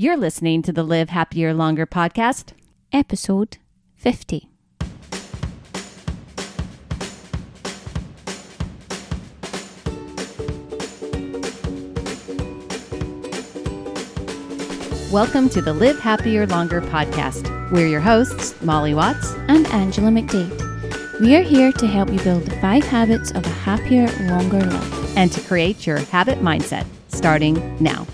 You're 0.00 0.16
listening 0.16 0.62
to 0.62 0.72
the 0.72 0.82
Live 0.82 1.10
Happier 1.10 1.52
Longer 1.52 1.84
podcast. 1.84 2.54
Episode 2.90 3.58
50. 3.96 4.48
Welcome 15.12 15.50
to 15.50 15.60
the 15.60 15.74
Live 15.78 16.00
Happier 16.00 16.46
Longer 16.46 16.80
podcast. 16.80 17.70
We're 17.70 17.86
your 17.86 18.00
hosts, 18.00 18.58
Molly 18.62 18.94
Watts. 18.94 19.34
And 19.48 19.66
Angela 19.66 20.08
McDade. 20.08 21.20
We 21.20 21.36
are 21.36 21.42
here 21.42 21.72
to 21.72 21.86
help 21.86 22.10
you 22.10 22.20
build 22.20 22.46
the 22.46 22.58
five 22.62 22.84
habits 22.84 23.32
of 23.32 23.44
a 23.44 23.50
happier, 23.50 24.08
longer 24.30 24.62
life. 24.62 25.16
and 25.18 25.30
to 25.30 25.42
create 25.42 25.86
your 25.86 25.98
habit 25.98 26.38
mindset 26.38 26.86
starting 27.08 27.76
now. 27.80 28.06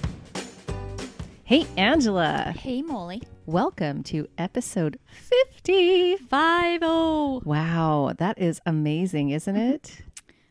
Hey, 1.47 1.65
Angela. 1.77 2.53
Hey, 2.59 2.83
Molly. 2.83 3.23
Welcome 3.47 4.03
to 4.05 4.27
episode 4.37 4.99
50. 5.07 6.17
5 6.17 6.81
0. 6.81 7.43
Wow, 7.45 8.13
that 8.19 8.37
is 8.41 8.61
amazing, 8.67 9.31
isn't 9.31 9.55
it? 9.55 10.03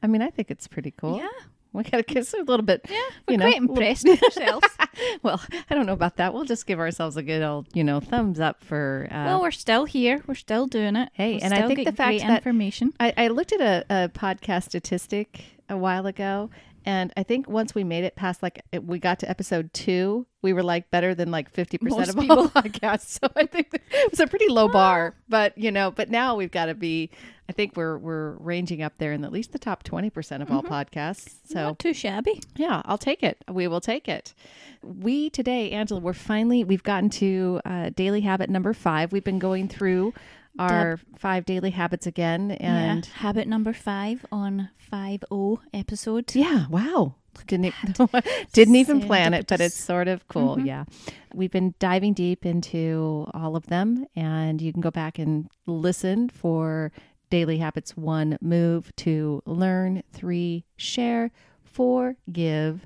I 0.01 0.07
mean, 0.07 0.21
I 0.21 0.29
think 0.29 0.49
it's 0.49 0.69
pretty 0.69 0.91
cool. 0.91 1.17
Yeah. 1.17 1.27
We 1.73 1.83
got 1.83 1.97
to 1.97 2.03
kiss 2.03 2.33
a 2.33 2.37
little 2.43 2.65
bit. 2.65 2.85
Yeah, 2.89 2.97
we're 3.27 3.35
know, 3.35 3.49
quite 3.49 3.57
impressed 3.57 4.05
with 4.07 4.23
ourselves. 4.23 4.67
Well, 5.23 5.41
I 5.69 5.75
don't 5.75 5.85
know 5.85 5.91
about 5.93 6.15
that. 6.17 6.33
We'll 6.33 6.45
just 6.45 6.65
give 6.65 6.79
ourselves 6.79 7.17
a 7.17 7.23
good 7.23 7.41
old, 7.43 7.67
you 7.73 7.83
know, 7.83 7.99
thumbs 7.99 8.39
up 8.39 8.63
for. 8.63 9.09
Uh, 9.11 9.25
well, 9.25 9.41
we're 9.41 9.51
still 9.51 9.83
here. 9.83 10.23
We're 10.25 10.35
still 10.35 10.67
doing 10.67 10.95
it. 10.95 11.09
Hey, 11.11 11.33
We'll 11.33 11.43
and 11.43 11.53
I 11.53 11.67
think 11.67 11.83
the 11.83 11.91
fact 11.91 12.21
that- 12.21 12.37
information. 12.37 12.93
I, 12.97 13.13
I 13.17 13.27
looked 13.27 13.51
at 13.51 13.59
a, 13.59 13.85
a 13.89 14.07
podcast 14.09 14.63
statistic 14.63 15.43
a 15.67 15.75
while 15.75 16.05
ago, 16.05 16.49
and 16.85 17.11
I 17.17 17.23
think 17.23 17.49
once 17.49 17.73
we 17.73 17.83
made 17.83 18.03
it 18.03 18.15
past 18.15 18.43
like 18.43 18.61
we 18.81 18.99
got 18.99 19.19
to 19.19 19.29
episode 19.29 19.73
two, 19.73 20.27
we 20.41 20.53
were 20.53 20.63
like 20.63 20.91
better 20.91 21.15
than 21.15 21.31
like 21.31 21.49
fifty 21.49 21.77
percent 21.77 22.09
of 22.09 22.17
all 22.29 22.47
podcasts. 22.49 23.19
So 23.19 23.27
I 23.35 23.45
think 23.45 23.73
it 23.73 24.11
was 24.11 24.19
a 24.19 24.27
pretty 24.27 24.47
low 24.49 24.67
bar, 24.69 25.15
but 25.27 25.57
you 25.57 25.71
know, 25.71 25.91
but 25.91 26.09
now 26.09 26.35
we've 26.35 26.51
got 26.51 26.67
to 26.67 26.75
be. 26.75 27.09
I 27.47 27.53
think 27.53 27.75
we're 27.77 27.97
we're 27.99 28.31
ranging 28.37 28.81
up 28.81 28.93
there 28.97 29.11
in 29.11 29.23
at 29.23 29.31
least 29.31 29.51
the 29.51 29.59
top 29.59 29.83
twenty 29.83 30.09
percent 30.09 30.41
of 30.41 30.51
all 30.51 30.63
podcasts. 30.63 31.35
So 31.47 31.55
Not 31.63 31.79
too 31.79 31.93
shabby. 31.93 32.41
yeah, 32.55 32.81
I'll 32.85 32.97
take 32.97 33.21
it. 33.21 33.37
We 33.51 33.67
will 33.67 33.81
take 33.81 34.07
it. 34.07 34.33
We 34.81 35.29
today, 35.29 35.69
Angela, 35.71 35.99
we're 35.99 36.13
finally 36.13 36.63
we've 36.63 36.81
gotten 36.83 37.09
to 37.11 37.61
uh, 37.65 37.89
daily 37.95 38.21
habit 38.21 38.49
number 38.49 38.73
five. 38.73 39.11
We've 39.11 39.23
been 39.23 39.37
going 39.39 39.67
through 39.67 40.13
our 40.57 40.99
five 41.17 41.45
daily 41.45 41.71
habits 41.71 42.07
again, 42.07 42.51
and 42.51 43.05
yeah. 43.05 43.13
Habit 43.15 43.47
number 43.47 43.73
five 43.73 44.25
on 44.31 44.69
5 44.95 45.25
0 45.29 45.59
episode. 45.73 46.33
yeah, 46.33 46.67
wow. 46.69 47.15
Didn't 47.47 47.73
didn't 48.53 48.75
even 48.77 49.01
plan 49.01 49.33
it, 49.33 49.45
but 49.45 49.59
it's 49.59 49.75
sort 49.75 50.07
of 50.07 50.25
cool. 50.29 50.57
Yeah, 50.57 50.85
we've 51.33 51.51
been 51.51 51.73
diving 51.79 52.13
deep 52.13 52.45
into 52.45 53.27
all 53.33 53.57
of 53.57 53.65
them, 53.65 54.05
and 54.15 54.61
you 54.61 54.71
can 54.71 54.79
go 54.79 54.91
back 54.91 55.19
and 55.19 55.49
listen 55.65 56.29
for 56.29 56.93
daily 57.29 57.57
habits: 57.57 57.97
one, 57.97 58.37
move; 58.39 58.95
two, 58.95 59.43
learn; 59.45 60.01
three, 60.13 60.63
share; 60.77 61.29
four, 61.65 62.15
give. 62.31 62.85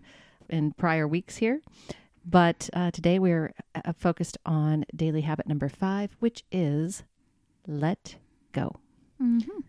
In 0.50 0.72
prior 0.72 1.08
weeks 1.08 1.38
here, 1.38 1.62
but 2.26 2.72
uh, 2.74 2.90
today 2.90 3.20
we're 3.20 3.54
uh, 3.76 3.94
focused 3.94 4.36
on 4.48 4.84
daily 4.96 5.22
habit 5.22 5.48
number 5.48 5.70
five, 5.70 6.16
which 6.18 6.44
is 6.52 7.04
let 7.68 8.16
go. 8.52 8.78
Mm-hmm. 9.22 9.60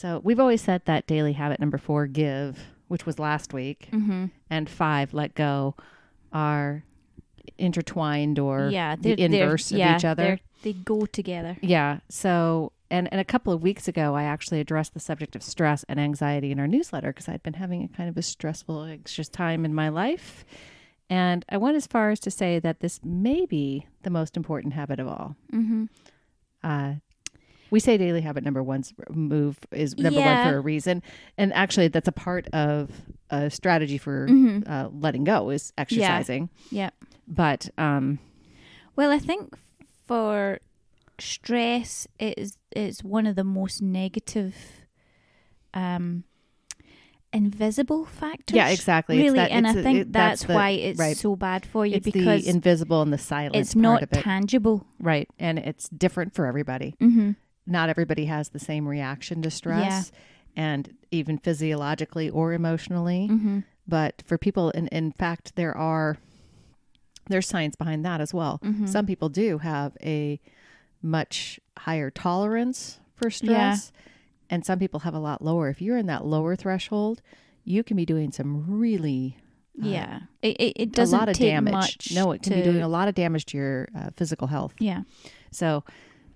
So 0.00 0.20
we've 0.24 0.40
always 0.40 0.62
said 0.62 0.82
that 0.86 1.06
daily 1.06 1.34
habit 1.34 1.60
number 1.60 1.76
four, 1.76 2.06
give, 2.06 2.58
which 2.88 3.04
was 3.04 3.18
last 3.18 3.52
week, 3.52 3.88
Mm-hmm. 3.92 4.26
and 4.48 4.68
five, 4.70 5.12
let 5.12 5.34
go, 5.34 5.74
are 6.32 6.84
intertwined 7.58 8.38
or 8.38 8.70
Yeah. 8.72 8.96
the 8.96 9.20
inverse 9.20 9.70
of 9.72 9.76
yeah, 9.78 9.96
each 9.96 10.04
other. 10.06 10.40
They 10.62 10.72
go 10.72 11.04
together. 11.04 11.58
Yeah. 11.60 12.00
So, 12.08 12.72
and, 12.90 13.08
and 13.12 13.20
a 13.20 13.24
couple 13.24 13.52
of 13.52 13.62
weeks 13.62 13.88
ago, 13.88 14.14
I 14.14 14.22
actually 14.22 14.60
addressed 14.60 14.94
the 14.94 15.00
subject 15.00 15.36
of 15.36 15.42
stress 15.42 15.84
and 15.86 16.00
anxiety 16.00 16.50
in 16.50 16.58
our 16.58 16.66
newsletter 16.66 17.08
because 17.12 17.28
I'd 17.28 17.42
been 17.42 17.54
having 17.54 17.84
a 17.84 17.88
kind 17.88 18.08
of 18.08 18.16
a 18.16 18.22
stressful, 18.22 18.84
anxious 18.84 19.28
time 19.28 19.66
in 19.66 19.74
my 19.74 19.90
life. 19.90 20.46
And 21.10 21.44
I 21.50 21.58
went 21.58 21.76
as 21.76 21.86
far 21.86 22.10
as 22.10 22.20
to 22.20 22.30
say 22.30 22.58
that 22.60 22.80
this 22.80 23.00
may 23.04 23.44
be 23.44 23.86
the 24.02 24.10
most 24.10 24.34
important 24.36 24.72
habit 24.72 24.98
of 24.98 25.08
all. 25.08 25.36
Mm-hmm. 25.52 25.84
uh, 26.64 26.94
we 27.70 27.80
say 27.80 27.96
daily 27.98 28.20
habit 28.20 28.44
number 28.44 28.62
one's 28.62 28.92
move 29.10 29.58
is 29.72 29.96
number 29.98 30.20
Yeah. 30.20 30.44
one 30.44 30.52
for 30.52 30.58
a 30.58 30.60
reason, 30.60 31.02
and 31.38 31.52
actually 31.54 31.88
that's 31.88 32.08
a 32.08 32.12
part 32.12 32.46
of 32.48 32.90
a 33.30 33.48
strategy 33.50 33.98
for 33.98 34.26
Mhm. 34.28 34.68
uh, 34.68 34.88
letting 34.92 35.24
go 35.24 35.50
is 35.50 35.72
exercising. 35.78 36.48
Yeah. 36.70 36.90
But 37.28 37.70
um, 37.78 38.18
Well, 38.96 39.10
I 39.10 39.18
think 39.18 39.56
for 40.06 40.58
stress, 41.18 42.06
it 42.18 42.38
is 42.38 42.58
it's 42.72 43.02
one 43.04 43.26
of 43.26 43.36
the 43.36 43.44
most 43.44 43.80
negative, 43.82 44.54
um, 45.74 46.24
invisible 47.32 48.04
factors. 48.04 48.56
yeah, 48.56 48.68
exactly. 48.70 49.16
Really, 49.18 49.38
that- 49.38 49.50
and 49.52 49.66
I 49.66 49.72
think 49.74 49.98
it- 50.00 50.12
that's, 50.12 50.44
the- 50.44 50.54
why 50.54 50.70
it's 50.70 50.98
right. 50.98 51.16
so 51.16 51.36
bad 51.36 51.64
for 51.64 51.86
you 51.86 51.96
it's 51.96 52.04
because 52.04 52.44
the 52.44 52.50
invisible 52.50 53.02
and 53.02 53.12
the 53.12 53.18
silent. 53.18 53.54
it's 53.56 53.74
part 53.74 53.82
not 53.82 54.02
of 54.02 54.12
it. 54.12 54.22
tangible. 54.22 54.86
right, 54.98 55.28
and 55.38 55.58
it's 55.58 55.88
different 55.90 56.34
for 56.34 56.46
everybody. 56.46 56.96
Mm-hmm. 57.00 57.30
Not 57.66 57.88
everybody 57.88 58.24
has 58.26 58.48
the 58.50 58.58
same 58.58 58.86
reaction 58.88 59.42
to 59.42 59.50
stress, 59.50 60.10
and 60.56 60.94
even 61.10 61.38
physiologically 61.38 62.28
or 62.30 62.52
emotionally. 62.52 63.28
Mm-hmm. 63.30 63.58
but 63.88 64.22
for 64.26 64.38
people 64.38 64.70
in, 64.70 64.86
in 64.88 65.10
fact 65.12 65.56
there 65.56 65.76
are 65.76 66.16
there's 67.28 67.46
science 67.48 67.74
behind 67.76 68.04
that 68.04 68.20
as 68.20 68.32
well 68.34 68.60
Mhm. 68.62 68.88
some 68.88 69.06
people 69.06 69.28
do 69.28 69.58
have 69.58 69.96
a 70.02 70.40
much 71.02 71.58
higher 71.78 72.10
tolerance 72.10 73.00
for 73.14 73.30
stress 73.30 73.90
and 74.48 74.64
some 74.64 74.78
people 74.78 75.00
have 75.00 75.14
a 75.14 75.18
lot 75.18 75.42
lower 75.42 75.68
if 75.68 75.80
you're 75.82 75.96
in 75.98 76.06
that 76.06 76.24
lower 76.24 76.54
threshold 76.56 77.22
you 77.64 77.82
can 77.82 77.96
be 77.96 78.04
doing 78.06 78.30
some 78.32 78.64
really 78.80 79.36
uh, 79.82 79.86
Yeah, 79.86 80.20
it 80.42 80.56
it, 80.60 80.72
it 80.76 80.82
a 80.82 80.86
doesn't 80.86 81.18
lot 81.18 81.28
of 81.28 81.36
take 81.36 81.48
damage 81.50 81.72
much. 81.72 82.12
no 82.14 82.32
it 82.32 82.42
can 82.42 82.52
to, 82.52 82.58
be 82.58 82.62
doing 82.62 82.82
a 82.82 82.88
lot 82.88 83.08
of 83.08 83.14
damage 83.14 83.46
to 83.46 83.56
your 83.56 83.88
uh, 83.96 84.10
physical 84.16 84.46
health 84.48 84.74
Yeah. 84.78 85.02
so, 85.50 85.84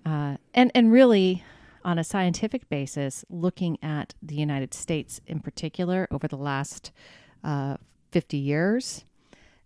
uh, 0.05 0.37
and 0.53 0.71
and 0.75 0.91
really, 0.91 1.43
on 1.83 1.97
a 1.99 2.03
scientific 2.03 2.69
basis, 2.69 3.25
looking 3.29 3.77
at 3.81 4.13
the 4.21 4.35
United 4.35 4.73
States 4.73 5.21
in 5.27 5.39
particular 5.39 6.07
over 6.11 6.27
the 6.27 6.37
last 6.37 6.91
uh, 7.43 7.77
fifty 8.11 8.37
years, 8.37 9.05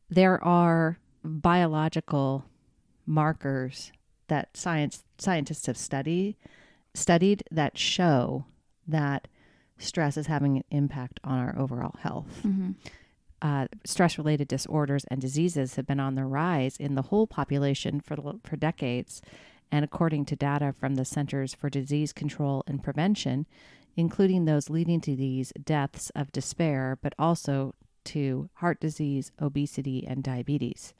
there 0.10 0.44
are 0.44 0.98
biological 1.24 2.46
markers 3.06 3.92
that 4.28 4.56
science 4.56 5.04
scientists 5.18 5.66
have 5.66 5.78
studied 5.78 6.36
studied 6.94 7.44
that 7.52 7.78
show 7.78 8.46
that 8.88 9.28
stress 9.78 10.18
is 10.18 10.28
having 10.28 10.58
an 10.58 10.64
impact 10.72 11.20
on 11.24 11.38
our 11.40 11.58
overall 11.58 11.96
health 12.00 12.42
Mm-hmm. 12.46 12.72
uh, 13.42 13.68
stress 13.86 14.18
related 14.18 14.48
disorders 14.48 15.06
and 15.10 15.22
diseases 15.22 15.76
have 15.76 15.88
been 15.88 16.00
on 16.00 16.16
the 16.16 16.26
rise 16.26 16.78
in 16.78 16.96
the 16.96 17.04
whole 17.04 17.28
population 17.28 18.00
for, 18.02 18.16
for 18.44 18.56
decades. 18.58 19.22
And 19.72 19.86
according 19.86 20.26
to 20.26 20.36
data 20.36 20.74
from 20.78 20.96
the 20.96 21.06
Centers 21.06 21.54
for 21.54 21.70
Disease 21.70 22.12
Control 22.12 22.64
and 22.68 22.84
Prevention, 22.84 23.46
including 23.96 24.46
those 24.46 24.70
leading 24.70 25.02
to 25.02 25.16
these 25.16 25.52
deaths 25.64 26.10
of 26.16 26.32
despair, 26.32 26.98
but 27.02 27.14
also 27.20 27.76
to 28.06 28.50
heart 28.56 28.80
disease, 28.80 29.32
obesity, 29.40 30.06
and 30.08 30.24
diabetes. 30.24 30.94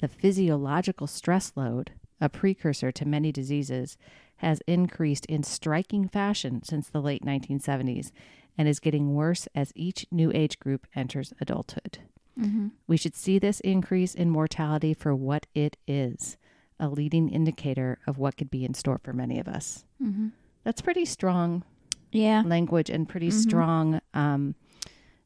The 0.00 0.08
physiological 0.08 1.06
stress 1.06 1.52
load, 1.54 1.92
a 2.20 2.28
precursor 2.28 2.90
to 2.90 3.06
many 3.06 3.30
diseases, 3.30 3.96
has 4.36 4.60
increased 4.66 5.26
in 5.26 5.44
striking 5.44 6.08
fashion 6.08 6.62
since 6.64 6.88
the 6.88 7.00
late 7.00 7.24
1970s 7.24 8.10
and 8.58 8.66
is 8.66 8.80
getting 8.80 9.14
worse 9.14 9.46
as 9.54 9.72
each 9.76 10.06
new 10.10 10.32
age 10.34 10.58
group 10.58 10.86
enters 10.96 11.32
adulthood. 11.40 11.98
Mm-hmm. 12.38 12.68
We 12.86 12.96
should 12.96 13.14
see 13.14 13.38
this 13.38 13.60
increase 13.60 14.14
in 14.14 14.30
mortality 14.30 14.94
for 14.94 15.14
what 15.14 15.46
it 15.54 15.76
is 15.86 16.36
a 16.82 16.88
leading 16.90 17.30
indicator 17.30 17.98
of 18.06 18.18
what 18.18 18.36
could 18.36 18.50
be 18.50 18.64
in 18.64 18.74
store 18.74 18.98
for 19.02 19.12
many 19.14 19.38
of 19.38 19.48
us. 19.48 19.84
Mm-hmm. 20.02 20.28
That's 20.64 20.82
pretty 20.82 21.04
strong 21.06 21.62
Yeah. 22.10 22.42
language 22.44 22.90
and 22.90 23.08
pretty 23.08 23.28
Mhm. 23.28 23.32
strong. 23.40 24.00
Um, 24.12 24.54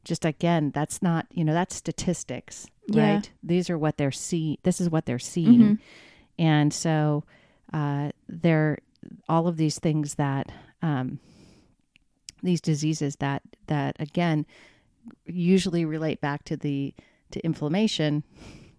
just 0.05 0.25
again, 0.25 0.71
that's 0.71 1.03
not, 1.03 1.27
you 1.33 1.45
know, 1.45 1.53
that's 1.55 1.75
statistics, 1.75 2.67
Yeah. 2.89 3.15
right? 3.15 3.33
These 3.43 3.69
are 3.71 3.79
what 3.79 3.97
they're 3.97 4.13
see. 4.13 4.59
This 4.63 4.81
is 4.81 4.89
what 4.91 5.07
they're 5.07 5.19
seeing. 5.19 5.61
Mhm. 5.61 5.79
And 6.39 6.73
so 6.73 7.25
uh, 7.73 8.13
they're 8.29 8.79
all 9.29 9.49
of 9.49 9.57
these 9.57 9.79
things 9.81 10.15
that 10.15 10.53
um, 10.83 11.19
these 12.43 12.61
diseases 12.61 13.17
that 13.17 13.43
that 13.67 13.97
again 13.99 14.47
usually 15.25 15.85
relate 15.85 16.21
back 16.21 16.45
to 16.45 16.57
the 16.57 16.95
to 17.33 17.41
inflammation 17.45 18.23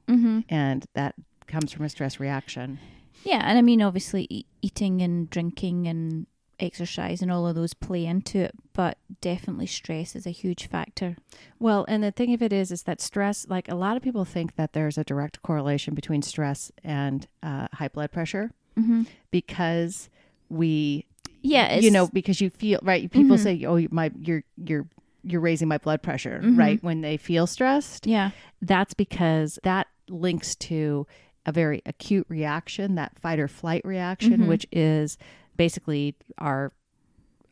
Mm-hmm. 0.07 0.39
and 0.47 0.85
that 0.93 1.15
comes 1.47 1.71
from 1.71 1.85
a 1.85 1.89
stress 1.89 2.19
reaction. 2.19 2.79
Yeah, 3.23 3.41
and 3.45 3.57
I 3.57 3.61
mean, 3.61 3.81
obviously, 3.81 4.27
e- 4.29 4.45
eating 4.61 5.01
and 5.01 5.29
drinking 5.29 5.87
and 5.87 6.27
exercise 6.59 7.21
and 7.21 7.31
all 7.31 7.47
of 7.47 7.55
those 7.55 7.73
play 7.73 8.05
into 8.05 8.39
it, 8.39 8.51
but 8.73 8.97
definitely 9.21 9.67
stress 9.67 10.15
is 10.15 10.25
a 10.25 10.31
huge 10.31 10.67
factor. 10.67 11.15
Well, 11.59 11.85
and 11.87 12.03
the 12.03 12.11
thing 12.11 12.33
of 12.33 12.41
it 12.41 12.51
is, 12.51 12.71
is 12.71 12.83
that 12.83 12.99
stress, 13.01 13.45
like 13.47 13.69
a 13.69 13.75
lot 13.75 13.95
of 13.97 14.01
people 14.03 14.25
think 14.25 14.55
that 14.55 14.73
there's 14.73 14.97
a 14.97 15.03
direct 15.03 15.41
correlation 15.43 15.93
between 15.93 16.21
stress 16.23 16.71
and 16.83 17.27
uh, 17.43 17.67
high 17.73 17.89
blood 17.89 18.11
pressure 18.11 18.51
Mm-hmm. 18.77 19.03
because 19.31 20.09
we, 20.49 21.05
Yeah, 21.41 21.67
it's, 21.67 21.83
you 21.83 21.91
know, 21.91 22.07
because 22.07 22.39
you 22.41 22.49
feel 22.49 22.79
right. 22.83 23.09
People 23.11 23.37
Mhm. 23.37 23.43
say, 23.43 23.65
"Oh, 23.65 23.87
my, 23.91 24.11
you're, 24.19 24.43
you're, 24.55 24.87
you're 25.23 25.41
raising 25.41 25.67
my 25.67 25.77
blood 25.79 26.01
pressure," 26.03 26.41
Mhm. 26.43 26.57
right? 26.57 26.83
When 26.83 27.01
they 27.01 27.17
feel 27.17 27.47
stressed, 27.47 28.05
yeah, 28.07 28.31
that's 28.61 28.93
because 28.93 29.57
that 29.63 29.87
links 30.09 30.55
to 30.55 31.05
a 31.47 31.51
very 31.51 31.81
acute 31.85 32.25
reaction, 32.29 32.95
that 32.95 33.17
fight 33.19 33.39
or 33.39 33.47
flight 33.47 33.81
reaction, 33.85 34.39
Mhm. 34.41 34.47
which 34.47 34.67
is 34.71 35.17
basically 35.55 36.13
our, 36.37 36.71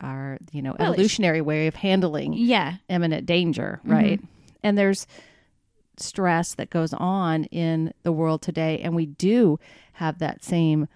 our, 0.01 0.37
you 0.51 0.61
know, 0.61 0.75
Well, 0.77 0.91
evolutionary 0.91 1.41
way 1.41 1.65
of 1.67 1.75
handling 1.75 2.33
yeah, 2.33 2.75
imminent 2.89 3.25
danger, 3.25 3.79
Mhm. 3.85 3.91
right? 3.91 4.21
And 4.61 4.77
there's 4.77 5.07
stress 5.97 6.53
that 6.55 6.69
goes 6.69 6.93
on 6.93 7.45
in 7.45 7.93
the 8.03 8.11
world 8.11 8.41
today, 8.41 8.79
and 8.81 8.93
we 8.95 9.05
do 9.05 9.59
have 9.93 10.19
that 10.19 10.43
same 10.43 10.87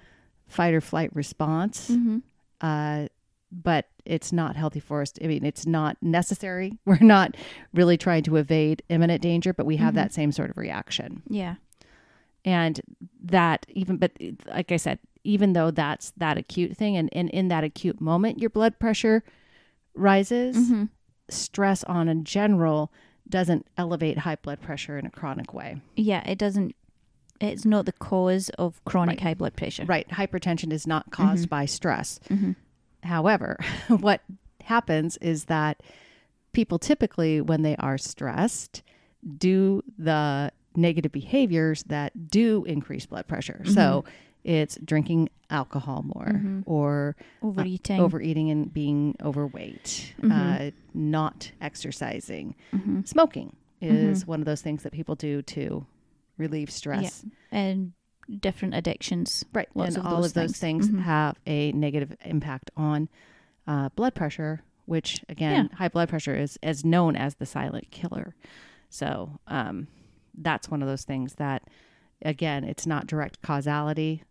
fight 0.47 0.73
or 0.73 0.81
flight 0.81 1.15
response, 1.15 1.89
mm-hmm. 1.89 2.17
uh, 2.59 3.07
but 3.51 3.87
it's 4.05 4.33
not 4.33 4.55
healthy 4.55 4.79
for 4.79 5.01
us. 5.01 5.13
I 5.23 5.27
mean, 5.27 5.45
it's 5.45 5.65
not 5.65 5.95
necessary. 6.01 6.77
We're 6.85 6.97
not 6.99 7.37
really 7.73 7.97
trying 7.97 8.23
to 8.23 8.35
evade 8.35 8.83
imminent 8.89 9.21
danger, 9.21 9.53
but 9.53 9.65
we 9.65 9.77
have 9.77 9.93
Mhm. 9.93 9.97
that 9.97 10.13
same 10.13 10.31
sort 10.33 10.49
of 10.49 10.57
reaction. 10.57 11.21
yeah, 11.29 11.55
And 12.49 12.79
that 13.25 13.65
even, 13.69 13.97
but 13.97 14.11
like 14.47 14.71
I 14.71 14.77
said, 14.77 14.97
even 15.23 15.53
though 15.53 15.69
that's 15.71 16.11
that 16.17 16.37
acute 16.37 16.75
thing, 16.77 16.97
and, 16.97 17.09
and 17.11 17.29
in 17.29 17.49
that 17.49 17.63
acute 17.63 17.99
moment, 18.01 18.39
your 18.39 18.49
blood 18.49 18.79
pressure 18.79 19.23
rises 19.93 20.55
mm-hmm. 20.57 20.83
stress 21.29 21.83
on 21.83 22.07
in 22.07 22.23
general 22.23 22.91
doesn't 23.27 23.67
elevate 23.77 24.17
high 24.19 24.37
blood 24.37 24.61
pressure 24.61 24.97
in 24.97 25.05
a 25.05 25.09
chronic 25.11 25.53
way. 25.53 25.81
yeah. 25.95 26.23
It 26.27 26.37
doesn't. 26.39 26.75
It's 27.41 27.63
not 27.65 27.85
the 27.85 27.93
cause 27.93 28.49
of 28.57 28.83
chronic 28.85 29.19
Right. 29.19 29.23
high 29.29 29.33
blood 29.35 29.55
pressure. 29.55 29.85
Right. 29.85 30.07
Hypertension 30.09 30.73
is 30.73 30.85
not 30.87 31.11
caused 31.11 31.45
Mhm. 31.45 31.49
by 31.49 31.65
stress. 31.67 32.19
Mm-hmm. 32.29 32.51
However, 33.03 33.57
what 33.87 34.21
happens 34.63 35.17
is 35.17 35.45
that 35.45 35.81
people 36.53 36.79
typically, 36.79 37.39
when 37.39 37.61
they 37.61 37.75
are 37.77 37.97
stressed, 37.97 38.81
do 39.37 39.83
the 39.97 40.51
negative 40.75 41.11
behaviors 41.11 41.83
that 41.83 42.27
do 42.29 42.63
increase 42.65 43.05
blood 43.05 43.27
pressure. 43.27 43.61
So 43.65 44.05
it's 44.43 44.77
drinking 44.83 45.29
alcohol 45.49 46.03
more 46.03 46.31
Mhm. 46.33 46.63
or 46.65 47.15
Overeating. 47.41 47.99
overeating 47.99 48.49
and 48.51 48.71
being 48.73 49.15
overweight, 49.21 50.13
Mhm. 50.21 50.31
uh, 50.31 50.71
not 50.93 51.51
exercising. 51.59 52.55
mm-hmm. 52.71 53.01
Smoking 53.03 53.55
is 53.81 54.25
one 54.27 54.39
of 54.39 54.45
those 54.45 54.61
things 54.61 54.83
that 54.83 54.91
people 54.93 55.15
do 55.15 55.41
to 55.41 55.85
relieve 56.37 56.69
stress. 56.71 57.25
and 57.51 57.93
different 58.41 58.75
addictions. 58.75 59.43
Right. 59.53 59.67
Lots 59.73 59.95
and 59.95 60.05
of 60.05 60.05
all 60.05 60.17
those 60.21 60.27
of 60.31 60.33
those 60.35 60.57
things. 60.57 60.87
things 60.87 60.89
Mhm. 60.99 61.01
have 61.01 61.39
a 61.47 61.71
negative 61.71 62.15
impact 62.23 62.69
on 62.77 63.09
uh, 63.67 63.89
blood 63.89 64.13
pressure, 64.15 64.61
which 64.85 65.23
again, 65.29 65.69
high 65.73 65.87
blood 65.89 66.09
pressure 66.09 66.35
is 66.35 66.57
as 66.63 66.83
known 66.85 67.15
as 67.15 67.35
the 67.35 67.45
silent 67.45 67.89
killer. 67.91 68.35
So 68.89 69.39
um, 69.47 69.87
that's 70.33 70.69
one 70.69 70.81
of 70.81 70.87
those 70.87 71.03
things 71.03 71.35
that, 71.35 71.63
again, 72.21 72.63
it's 72.63 72.85
not 72.85 73.07
direct 73.07 73.41
causality. 73.41 74.23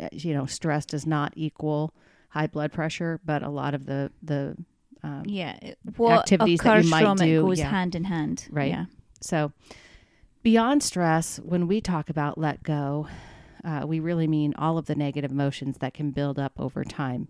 Uh, 0.00 0.08
You 0.12 0.34
know, 0.34 0.46
stress 0.46 0.86
does 0.86 1.06
not 1.06 1.32
equal 1.36 1.94
high 2.30 2.46
blood 2.46 2.72
pressure, 2.72 3.20
but 3.24 3.42
a 3.42 3.48
lot 3.48 3.74
of 3.74 3.86
the 3.86 4.12
the 4.22 4.56
um, 5.02 5.22
Yeah, 5.26 5.56
what 5.96 6.20
activities 6.20 6.60
that 6.60 6.84
you 6.84 6.90
might 6.90 7.16
do, 7.18 7.40
it 7.40 7.42
goes 7.42 7.58
yeah. 7.58 7.70
hand 7.70 7.94
in 7.94 8.04
hand. 8.04 8.48
Right. 8.50 8.70
Yeah. 8.70 8.86
So, 9.20 9.52
beyond 10.42 10.82
stress, 10.82 11.38
when 11.38 11.66
we 11.66 11.80
talk 11.80 12.10
about 12.10 12.38
let 12.38 12.62
go, 12.62 13.08
uh, 13.64 13.84
we 13.86 14.00
really 14.00 14.26
mean 14.26 14.54
all 14.56 14.78
of 14.78 14.86
the 14.86 14.94
negative 14.94 15.30
emotions 15.30 15.78
that 15.78 15.94
can 15.94 16.10
build 16.10 16.38
up 16.38 16.52
over 16.58 16.84
time 16.84 17.28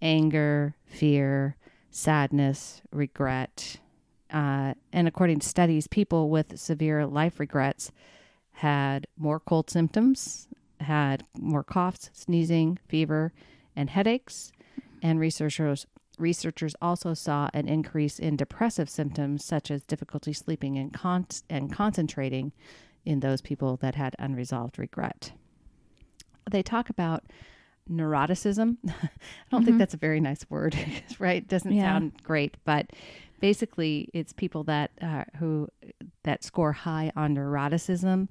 anger, 0.00 0.74
fear, 0.84 1.56
sadness, 1.90 2.82
regret. 2.90 3.76
Uh, 4.32 4.74
and 4.92 5.06
according 5.06 5.38
to 5.40 5.48
studies, 5.48 5.86
people 5.86 6.30
with 6.30 6.58
severe 6.58 7.06
life 7.06 7.38
regrets 7.38 7.92
had 8.56 9.06
more 9.18 9.38
cold 9.38 9.68
symptoms, 9.70 10.48
had 10.80 11.24
more 11.38 11.62
coughs, 11.62 12.10
sneezing, 12.14 12.78
fever, 12.88 13.32
and 13.76 13.90
headaches. 13.90 14.50
And 15.02 15.20
researchers 15.20 15.86
researchers 16.18 16.74
also 16.80 17.14
saw 17.14 17.48
an 17.54 17.66
increase 17.68 18.18
in 18.18 18.36
depressive 18.36 18.88
symptoms 18.88 19.44
such 19.44 19.70
as 19.70 19.82
difficulty 19.84 20.32
sleeping 20.32 20.76
and 20.78 20.92
con- 20.92 21.26
and 21.50 21.72
concentrating 21.72 22.52
in 23.04 23.20
those 23.20 23.40
people 23.40 23.76
that 23.78 23.94
had 23.96 24.14
unresolved 24.18 24.78
regret. 24.78 25.32
They 26.50 26.62
talk 26.62 26.88
about 26.90 27.24
neuroticism. 27.90 28.76
I 28.88 29.08
don't 29.50 29.64
think 29.64 29.76
Mhm. 29.76 29.78
that's 29.78 29.94
a 29.94 29.98
very 29.98 30.20
nice 30.20 30.44
word, 30.48 30.76
right? 31.18 31.38
It 31.42 31.48
doesn't 31.48 31.72
Yeah. 31.72 31.82
sound 31.94 32.12
great, 32.22 32.56
but 32.64 32.90
basically 33.42 34.08
it's 34.14 34.32
people 34.32 34.62
that 34.62 34.92
uh, 35.02 35.24
who 35.38 35.68
that 36.22 36.44
score 36.44 36.72
high 36.72 37.10
on 37.16 37.34
neuroticism 37.34 38.28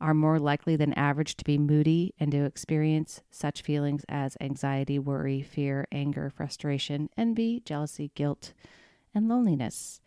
are 0.00 0.14
more 0.14 0.38
likely 0.38 0.74
than 0.74 0.92
average 0.94 1.36
to 1.36 1.44
be 1.44 1.58
moody 1.58 2.14
and 2.18 2.32
to 2.32 2.44
experience 2.44 3.22
such 3.30 3.62
feelings 3.62 4.04
as 4.08 4.36
anxiety, 4.40 4.98
worry, 4.98 5.42
fear, 5.42 5.86
anger, 5.92 6.30
frustration, 6.30 7.08
envy, 7.16 7.62
jealousy, 7.64 8.10
guilt, 8.14 8.54
and 9.14 9.28
loneliness. 9.28 10.00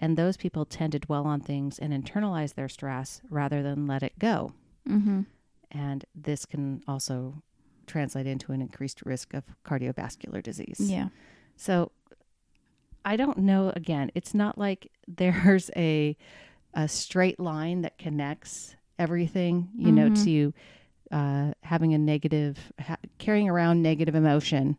And 0.00 0.16
those 0.16 0.36
people 0.36 0.64
tend 0.64 0.92
to 0.92 0.98
dwell 0.98 1.26
on 1.26 1.40
things 1.40 1.78
and 1.78 1.92
internalize 1.92 2.54
their 2.54 2.68
stress 2.68 3.22
rather 3.30 3.62
than 3.62 3.86
let 3.86 4.02
it 4.02 4.18
go. 4.18 4.52
Mm-hmm. 4.88 5.22
And 5.70 6.04
this 6.14 6.46
can 6.46 6.82
also 6.88 7.42
translate 7.86 8.26
into 8.26 8.52
an 8.52 8.60
increased 8.60 9.02
risk 9.04 9.34
of 9.34 9.44
cardiovascular 9.64 10.42
disease. 10.42 10.78
Yeah. 10.80 11.08
So 11.56 11.92
I 13.04 13.16
don't 13.16 13.38
know 13.38 13.72
again, 13.74 14.10
it's 14.14 14.34
not 14.34 14.58
like 14.58 14.90
there's 15.08 15.70
a 15.76 16.16
a 16.74 16.86
straight 16.88 17.40
line 17.40 17.82
that 17.82 17.98
connects 17.98 18.76
everything, 18.98 19.68
you 19.76 19.90
know, 19.90 20.10
Mhm. 20.10 20.24
to 20.24 20.54
uh, 21.10 21.52
having 21.62 21.92
a 21.94 21.98
negative 21.98 22.72
ha- 22.78 22.96
carrying 23.18 23.48
around 23.48 23.82
negative 23.82 24.14
emotion 24.14 24.76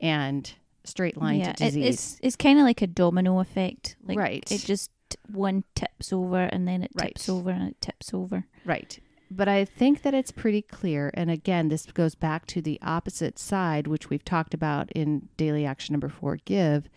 and 0.00 0.52
straight 0.84 1.16
line 1.16 1.40
yeah. 1.40 1.52
to 1.52 1.64
it- 1.64 1.66
disease. 1.68 1.86
it's 1.94 2.18
it's 2.22 2.36
kind 2.36 2.58
of 2.58 2.64
like 2.64 2.82
a 2.82 2.86
domino 2.86 3.40
effect. 3.40 3.96
Like 4.04 4.18
right. 4.18 4.52
It 4.52 4.58
just 4.60 4.90
one 5.30 5.64
tips 5.74 6.12
over 6.12 6.42
and 6.44 6.66
then 6.68 6.82
it 6.84 6.90
Right. 6.94 7.08
tips 7.08 7.28
over 7.28 7.50
and 7.50 7.68
it 7.70 7.80
tips 7.80 8.14
over. 8.14 8.44
Right. 8.64 8.98
But 9.30 9.48
I 9.48 9.64
think 9.64 10.02
that 10.02 10.14
it's 10.14 10.30
pretty 10.30 10.62
clear. 10.62 11.10
And 11.14 11.30
again, 11.30 11.68
this 11.68 11.86
goes 11.86 12.14
back 12.14 12.46
to 12.46 12.60
the 12.62 12.78
opposite 12.82 13.38
side, 13.38 13.86
which 13.86 14.10
we've 14.10 14.24
talked 14.24 14.52
about 14.54 14.92
in 14.92 15.28
daily 15.36 15.64
action 15.66 15.94
number 15.94 16.08
four 16.10 16.36
give. 16.44 16.88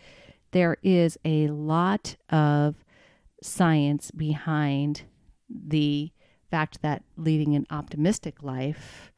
There 0.56 0.78
is 0.84 1.18
a 1.26 1.50
lot 1.50 2.16
of 2.30 2.76
science 3.44 4.10
behind 4.12 5.02
the 5.50 6.14
fact 6.50 6.82
that 6.82 7.04
leading 7.18 7.56
an 7.56 7.66
optimistic 7.70 8.42
life, 8.42 9.12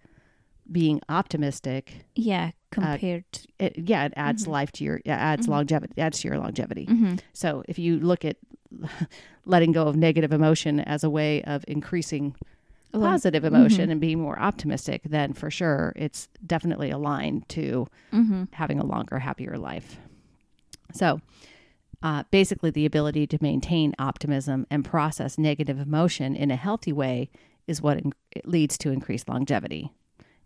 being 0.72 1.00
optimistic, 1.10 2.06
Yeah, 2.16 2.50
compared. 2.72 3.26
it, 3.60 3.78
yeah, 3.78 4.06
it 4.06 4.14
adds 4.16 4.46
Mhm. 4.46 4.52
life 4.52 4.72
to 4.74 4.84
your, 4.84 4.96
it 4.96 5.10
adds 5.10 5.46
Mhm. 5.46 5.52
longevity, 5.52 5.94
it 5.96 6.02
adds 6.02 6.20
to 6.22 6.28
your 6.28 6.40
longevity. 6.40 6.88
mm-hmm. 6.88 7.16
So 7.34 7.64
if 7.70 7.78
you 7.78 8.00
look 8.00 8.26
at 8.26 8.38
letting 9.46 9.72
go 9.74 9.84
of 9.88 9.96
negative 9.96 10.32
emotion 10.34 10.80
as 10.80 11.04
a 11.04 11.10
way 11.10 11.44
of 11.44 11.64
increasing 11.68 12.34
positive 12.92 13.44
emotion 13.44 13.90
Mhm. 13.90 13.92
and 13.92 14.02
being 14.02 14.20
more 14.20 14.40
optimistic, 14.40 15.04
then 15.04 15.34
for 15.34 15.52
sure 15.52 15.94
it's 15.96 16.30
definitely 16.44 16.90
aligned 16.90 17.48
to 17.50 17.88
Mm-hmm. 18.12 18.46
having 18.54 18.80
a 18.80 18.86
longer, 18.86 19.20
happier 19.20 19.56
life. 19.60 20.00
So 20.94 21.22
uh, 22.04 22.24
basically, 22.30 22.70
the 22.70 22.86
ability 22.86 23.26
to 23.28 23.38
maintain 23.42 23.94
optimism 23.98 24.68
and 24.70 24.86
process 24.86 25.38
negative 25.38 25.80
emotion 25.80 26.36
in 26.36 26.52
a 26.52 26.56
healthy 26.56 26.94
way 26.94 27.30
is 27.66 27.82
what 27.82 27.98
in- 27.98 28.14
it 28.32 28.48
leads 28.48 28.78
to 28.80 28.92
increased 28.92 29.28
longevity 29.28 29.92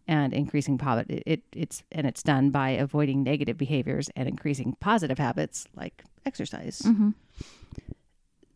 and 0.08 0.34
increasing 0.34 0.78
poverty. 0.78 1.16
It, 1.18 1.24
it, 1.26 1.44
it's 1.54 1.84
and 1.92 2.08
it's 2.08 2.24
done 2.24 2.52
by 2.52 2.70
avoiding 2.72 3.24
negative 3.24 3.58
behaviors 3.58 4.10
and 4.16 4.28
increasing 4.30 4.76
positive 4.80 5.18
habits 5.18 5.68
like 5.76 6.04
exercise. 6.26 6.82
Mm-hmm. 6.86 7.10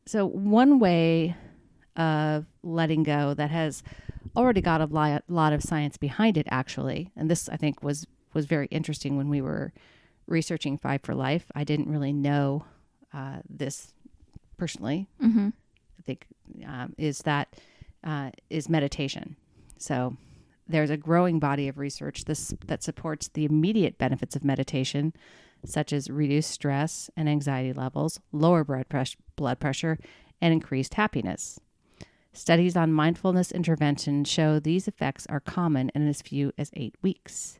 So, 0.05 0.25
one 0.25 0.79
way 0.79 1.35
of 1.97 2.45
letting 2.63 3.03
go 3.03 3.33
that 3.33 3.49
has 3.49 3.83
already 4.35 4.61
got 4.61 4.81
a 4.81 4.85
lot, 4.85 5.23
lot 5.27 5.53
of 5.53 5.63
science 5.63 5.97
behind 5.97 6.37
it, 6.37 6.47
actually, 6.49 7.11
and 7.15 7.29
this 7.29 7.49
I 7.49 7.57
think 7.57 7.83
was 7.83 8.07
was 8.33 8.45
very 8.45 8.67
interesting 8.67 9.17
when 9.17 9.29
we 9.29 9.41
were 9.41 9.73
researching 10.27 10.77
Five 10.77 11.01
for 11.03 11.15
Life. 11.15 11.51
I 11.55 11.63
didn't 11.63 11.89
really 11.89 12.13
know 12.13 12.65
uh, 13.13 13.37
this 13.49 13.93
personally. 14.57 15.07
Mm-hmm. 15.21 15.49
I 15.99 16.01
think 16.03 16.25
um, 16.65 16.93
is 16.97 17.19
that 17.19 17.55
uh, 18.03 18.31
is 18.49 18.69
meditation. 18.69 19.35
So, 19.77 20.15
there's 20.67 20.89
a 20.89 20.97
growing 20.97 21.37
body 21.39 21.67
of 21.67 21.77
research 21.77 22.25
this, 22.25 22.53
that 22.65 22.81
supports 22.81 23.27
the 23.27 23.45
immediate 23.45 23.97
benefits 23.97 24.35
of 24.35 24.43
meditation, 24.43 25.13
such 25.63 25.93
as 25.93 26.09
reduced 26.09 26.49
stress 26.49 27.09
and 27.15 27.29
anxiety 27.29 27.71
levels, 27.71 28.19
lower 28.31 28.63
blood 28.63 28.89
pressure, 28.89 29.17
blood 29.35 29.59
pressure 29.59 29.99
and 30.41 30.53
increased 30.53 30.95
happiness. 30.95 31.59
Studies 32.33 32.75
on 32.75 32.91
mindfulness 32.91 33.51
intervention 33.51 34.25
show 34.25 34.59
these 34.59 34.87
effects 34.87 35.25
are 35.27 35.39
common 35.39 35.89
in 35.95 36.07
as 36.07 36.21
few 36.21 36.51
as 36.57 36.69
eight 36.73 36.95
weeks. 37.01 37.59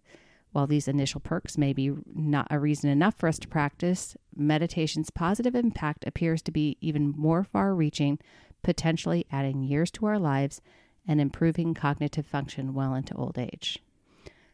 While 0.56 0.68
these 0.68 0.88
initial 0.88 1.20
perks 1.20 1.58
may 1.58 1.74
be 1.74 1.92
not 2.14 2.48
a 2.50 2.58
reason 2.60 2.90
enough 2.90 3.16
for 3.18 3.28
us 3.28 3.38
to 3.40 3.48
practice, 3.50 4.16
meditation's 4.34 5.10
positive 5.10 5.54
impact 5.54 6.06
appears 6.08 6.42
to 6.44 6.52
be 6.52 6.78
even 6.80 7.10
more 7.18 7.44
far 7.44 7.76
reaching, 7.76 8.20
potentially 8.64 9.26
adding 9.30 9.64
years 9.64 9.92
to 9.92 10.06
our 10.06 10.18
lives 10.18 10.62
and 11.06 11.20
improving 11.20 11.74
cognitive 11.74 12.26
function 12.26 12.74
well 12.74 12.94
into 12.96 13.14
old 13.16 13.38
age. 13.38 13.80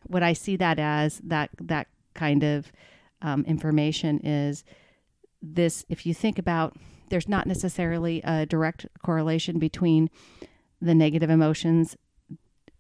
What 0.07 0.23
I 0.23 0.33
see 0.33 0.55
that 0.55 0.79
as, 0.79 1.21
that, 1.23 1.51
that 1.61 1.85
kind 2.15 2.43
of 2.43 2.71
um, 3.21 3.45
information 3.45 4.21
is 4.23 4.63
this 5.39 5.85
if 5.87 6.07
you 6.07 6.15
think 6.15 6.39
about 6.39 6.75
there's 7.09 7.29
not 7.29 7.45
necessarily 7.45 8.21
a 8.23 8.47
direct 8.47 8.87
correlation 9.03 9.59
between 9.59 10.09
the 10.81 10.95
negative 10.95 11.29
emotions 11.29 11.95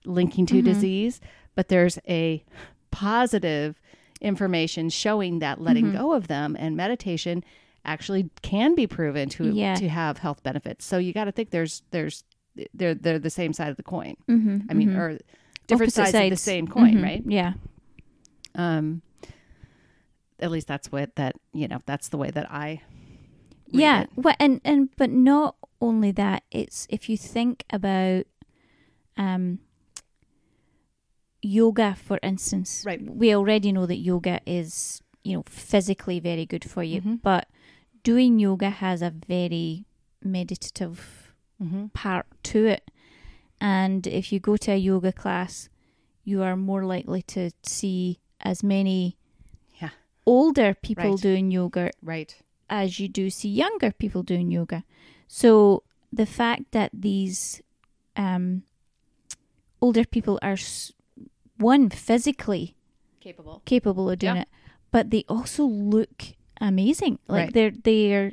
linking 0.05 0.47
to 0.47 0.55
Mhm. 0.63 0.65
disease, 0.65 1.21
but 1.53 1.67
there's 1.67 1.99
a 2.09 2.43
positive 2.91 3.79
information 4.21 4.89
showing 4.89 5.39
that 5.39 5.59
letting 5.59 5.87
Mhm. 5.87 5.93
go 5.93 6.13
of 6.13 6.27
them 6.27 6.55
and 6.59 6.77
meditation 6.77 7.43
actually 7.83 8.29
can 8.43 8.75
be 8.75 8.85
proven 8.85 9.27
to 9.29 9.49
Yeah. 9.51 9.73
to 9.75 9.89
have 9.89 10.19
health 10.19 10.43
benefits. 10.43 10.85
So 10.85 10.97
you 10.99 11.13
got 11.13 11.23
to 11.25 11.31
think 11.31 11.49
there's 11.49 11.81
there's 11.91 12.23
they're 12.73 12.93
they're 12.93 13.17
the 13.17 13.29
same 13.29 13.53
side 13.53 13.69
of 13.69 13.77
the 13.77 13.83
coin. 13.83 14.15
Mm-hmm, 14.27 14.57
I 14.69 14.73
mean, 14.73 14.95
or 14.95 15.17
different 15.67 15.93
Opposite 15.97 16.11
sides, 16.11 16.25
of 16.25 16.29
the 16.31 16.35
same 16.35 16.67
coin, 16.67 16.95
Mhm, 16.95 17.03
right? 17.03 17.23
Yeah. 17.25 17.53
Um, 18.53 19.01
at 20.39 20.51
least 20.51 20.67
that's 20.67 20.91
what 20.91 21.15
that 21.15 21.35
you 21.53 21.67
know 21.67 21.79
that's 21.85 22.09
the 22.09 22.17
way 22.17 22.29
that 22.31 22.51
I. 22.51 22.81
yeah 23.67 24.01
it. 24.01 24.09
well, 24.15 24.35
and 24.39 24.59
and 24.65 24.89
but 24.97 25.09
not 25.09 25.55
only 25.79 26.11
that 26.11 26.43
it's 26.51 26.85
if 26.89 27.09
you 27.09 27.17
think 27.17 27.63
about 27.71 28.25
um 29.17 29.59
yoga 31.41 31.95
for 31.95 32.19
instance 32.21 32.83
Right. 32.85 33.01
we 33.01 33.33
already 33.35 33.71
know 33.71 33.85
that 33.85 33.97
yoga 33.97 34.39
is 34.45 35.01
you 35.23 35.37
know 35.37 35.43
physically 35.47 36.19
very 36.19 36.45
good 36.45 36.63
for 36.63 36.83
you 36.83 37.01
Mhm. 37.01 37.21
but 37.21 37.47
doing 38.03 38.39
yoga 38.39 38.69
has 38.69 39.01
a 39.01 39.09
very 39.11 39.85
meditative 40.23 41.33
Mm-hmm. 41.61 41.87
part 41.93 42.25
to 42.43 42.65
it 42.65 42.89
and 43.59 44.07
if 44.07 44.31
you 44.33 44.39
go 44.39 44.57
to 44.57 44.71
a 44.71 44.77
yoga 44.77 45.11
class 45.11 45.69
you 46.23 46.41
are 46.41 46.55
more 46.57 46.83
likely 46.85 47.21
to 47.23 47.51
see 47.63 48.19
as 48.39 48.63
many 48.63 49.15
Yeah. 49.79 49.91
older 50.25 50.73
people 50.73 51.11
Right. 51.11 51.21
doing 51.21 51.51
yoga 51.51 51.91
Right. 52.01 52.35
as 52.69 52.99
you 52.99 53.07
do 53.07 53.29
see 53.29 53.49
younger 53.49 53.91
people 53.91 54.23
doing 54.23 54.49
yoga. 54.51 54.83
So 55.27 55.83
the 56.11 56.25
fact 56.25 56.71
that 56.71 56.89
these 56.93 57.61
um, 58.15 58.63
older 59.81 60.03
people 60.05 60.39
are 60.41 60.53
s- 60.53 60.91
one 61.61 61.89
physically 61.89 62.75
Capable. 63.19 63.61
capable 63.65 64.09
of 64.09 64.19
doing 64.19 64.35
Yeah. 64.37 64.41
it, 64.43 64.47
but 64.91 65.11
they 65.11 65.23
also 65.29 65.63
look 65.63 66.23
amazing. 66.59 67.19
Like 67.27 67.45
Right. 67.45 67.53
they're 67.53 67.71
they're 67.71 68.31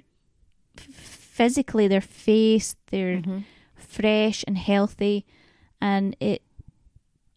physically 0.76 1.88
their 1.88 2.00
face 2.00 2.76
they're 2.90 3.18
Mm-hmm. 3.18 3.38
fresh 3.76 4.44
and 4.47 4.58
healthy, 4.58 5.25
and 5.80 6.16
it 6.20 6.42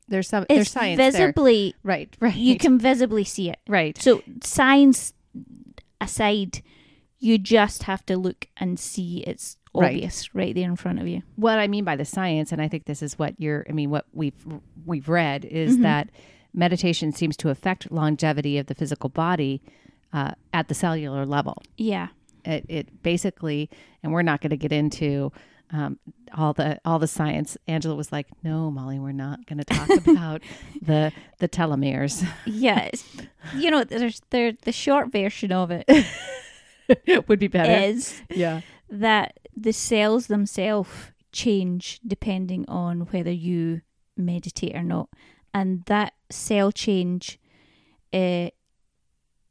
There's 0.07 0.27
some. 0.27 0.45
There's 0.49 0.61
it's 0.67 0.71
science 0.71 0.97
there. 0.97 1.11
visibly 1.11 1.75
Right. 1.83 2.15
Right. 2.19 2.35
you 2.35 2.57
can 2.57 2.77
visibly 2.79 3.23
see 3.23 3.49
it. 3.49 3.59
Right. 3.67 3.97
So 3.97 4.21
science 4.43 5.13
aside, 6.01 6.61
you 7.19 7.37
just 7.37 7.83
have 7.83 8.05
to 8.07 8.17
look 8.17 8.47
and 8.57 8.77
see 8.79 9.19
it's 9.27 9.55
Right. 9.73 9.95
obvious 9.95 10.33
right, 10.35 10.53
there 10.53 10.69
in 10.69 10.75
front 10.75 10.99
of 10.99 11.07
you. 11.07 11.21
what 11.37 11.57
I 11.57 11.67
mean 11.67 11.83
by 11.85 11.95
the 11.95 12.03
science, 12.05 12.51
and 12.51 12.61
I 12.61 12.67
think 12.67 12.85
this 12.85 13.01
is 13.01 13.17
what 13.17 13.35
you're. 13.39 13.65
I 13.69 13.71
mean, 13.71 13.89
what 13.89 14.05
we've 14.13 14.33
we've 14.85 15.07
read 15.07 15.45
is 15.45 15.77
Mhm. 15.77 15.81
that 15.83 16.09
meditation 16.53 17.11
seems 17.13 17.37
to 17.37 17.49
affect 17.49 17.89
longevity 17.91 18.57
of 18.57 18.65
the 18.67 18.75
physical 18.75 19.09
body 19.09 19.61
uh, 20.11 20.31
at 20.51 20.67
the 20.67 20.73
cellular 20.73 21.25
level. 21.25 21.55
Yeah. 21.77 22.07
It, 22.43 22.65
it 22.67 23.03
basically, 23.03 23.69
and 24.03 24.11
we're 24.11 24.23
not 24.23 24.41
going 24.41 24.49
to 24.49 24.57
get 24.57 24.73
into 24.73 25.31
um, 25.69 25.99
all 26.33 26.51
the 26.51 26.81
all 26.83 26.99
the 26.99 27.07
science. 27.07 27.55
Angela 27.67 27.95
was 27.95 28.11
like, 28.11 28.27
"No, 28.43 28.69
Molly, 28.71 28.99
we're 28.99 29.13
not 29.13 29.45
going 29.45 29.59
to 29.59 29.63
talk 29.63 29.89
about 30.07 30.41
the 30.81 31.13
the 31.39 31.47
telomeres." 31.47 32.27
yes, 32.45 33.05
you 33.55 33.71
know, 33.71 33.85
there's 33.85 34.21
there 34.31 34.51
the 34.63 34.73
short 34.73 35.13
version 35.13 35.53
of 35.53 35.71
it 35.71 35.85
Would 37.29 37.39
be 37.39 37.47
better. 37.47 37.71
is 37.71 38.21
yeah. 38.29 38.61
That 38.91 39.39
the 39.55 39.71
cells 39.73 40.27
themselves 40.27 40.91
change 41.31 41.99
depending 42.05 42.65
on 42.67 43.01
whether 43.11 43.31
you 43.31 43.81
meditate 44.17 44.75
or 44.75 44.83
not. 44.83 45.09
And 45.53 45.83
that 45.85 46.13
cell 46.29 46.71
change 46.71 47.39
uh, 48.13 48.49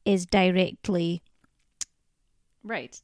is 0.05 0.27
directly 0.27 1.23
Right. 2.63 3.01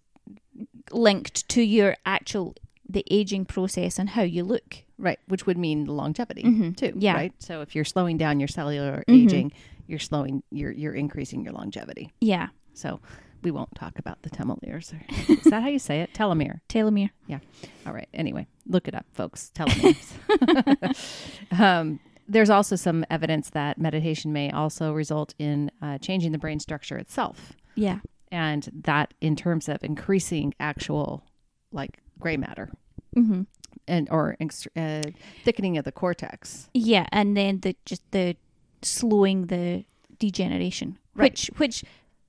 linked 0.92 1.48
to 1.50 1.62
your 1.62 1.96
actual 2.04 2.54
the 2.88 3.04
aging 3.10 3.44
process 3.44 3.98
and 3.98 4.10
how 4.10 4.22
you 4.22 4.44
look. 4.44 4.84
Right. 4.96 5.18
Which 5.26 5.44
would 5.46 5.58
mean 5.58 5.86
longevity 5.86 6.42
Mhm. 6.44 6.76
too. 6.76 6.92
Yeah. 6.96 7.14
Right. 7.14 7.32
So 7.40 7.60
if 7.62 7.74
you're 7.74 7.84
slowing 7.84 8.16
down 8.16 8.38
your 8.38 8.46
cellular 8.48 9.02
Mhm. 9.08 9.24
aging, 9.24 9.52
you're 9.88 9.98
slowing. 9.98 10.42
You're 10.52 10.70
you're 10.70 10.94
increasing 10.94 11.42
your 11.42 11.52
longevity. 11.52 12.12
Yeah. 12.20 12.48
So 12.74 13.00
we 13.42 13.50
won't 13.50 13.74
talk 13.74 13.98
about 13.98 14.22
the 14.22 14.30
telomeres. 14.30 14.92
Is 15.28 15.44
that 15.50 15.62
how 15.62 15.68
you 15.68 15.78
say 15.78 16.00
it? 16.00 16.12
Telomere. 16.14 16.60
Telomere. 16.68 17.10
Yeah. 17.26 17.38
All 17.86 17.92
right. 17.92 18.08
Anyway, 18.14 18.46
look 18.66 18.88
it 18.88 18.94
up, 18.94 19.06
folks. 19.14 19.50
Telomeres. 19.54 20.12
um, 21.58 22.00
there's 22.28 22.50
also 22.50 22.76
some 22.76 23.04
evidence 23.10 23.50
that 23.50 23.78
meditation 23.78 24.32
may 24.32 24.50
also 24.50 24.92
result 24.92 25.34
in 25.38 25.70
uh, 25.80 25.98
changing 25.98 26.32
the 26.32 26.38
brain 26.38 26.58
structure 26.58 26.96
itself, 26.96 27.52
Yeah. 27.76 28.00
and 28.32 28.68
that 28.84 29.14
in 29.20 29.36
terms 29.36 29.68
of 29.68 29.82
increasing 29.84 30.54
actual 30.58 31.24
like 31.72 31.98
gray 32.18 32.36
matter 32.36 32.70
Mm-hmm. 33.16 33.42
and 33.88 34.08
or 34.10 34.36
uh, 34.76 35.02
thickening 35.44 35.78
of 35.78 35.84
the 35.84 35.92
cortex. 35.92 36.68
Yeah, 36.74 37.06
and 37.12 37.34
then 37.36 37.60
the 37.60 37.74
just 37.86 38.02
the 38.10 38.36
slowing 38.82 39.46
the 39.46 39.84
degeneration, 40.18 40.98
Right. 41.14 41.30
which 41.32 41.50
which 41.56 41.84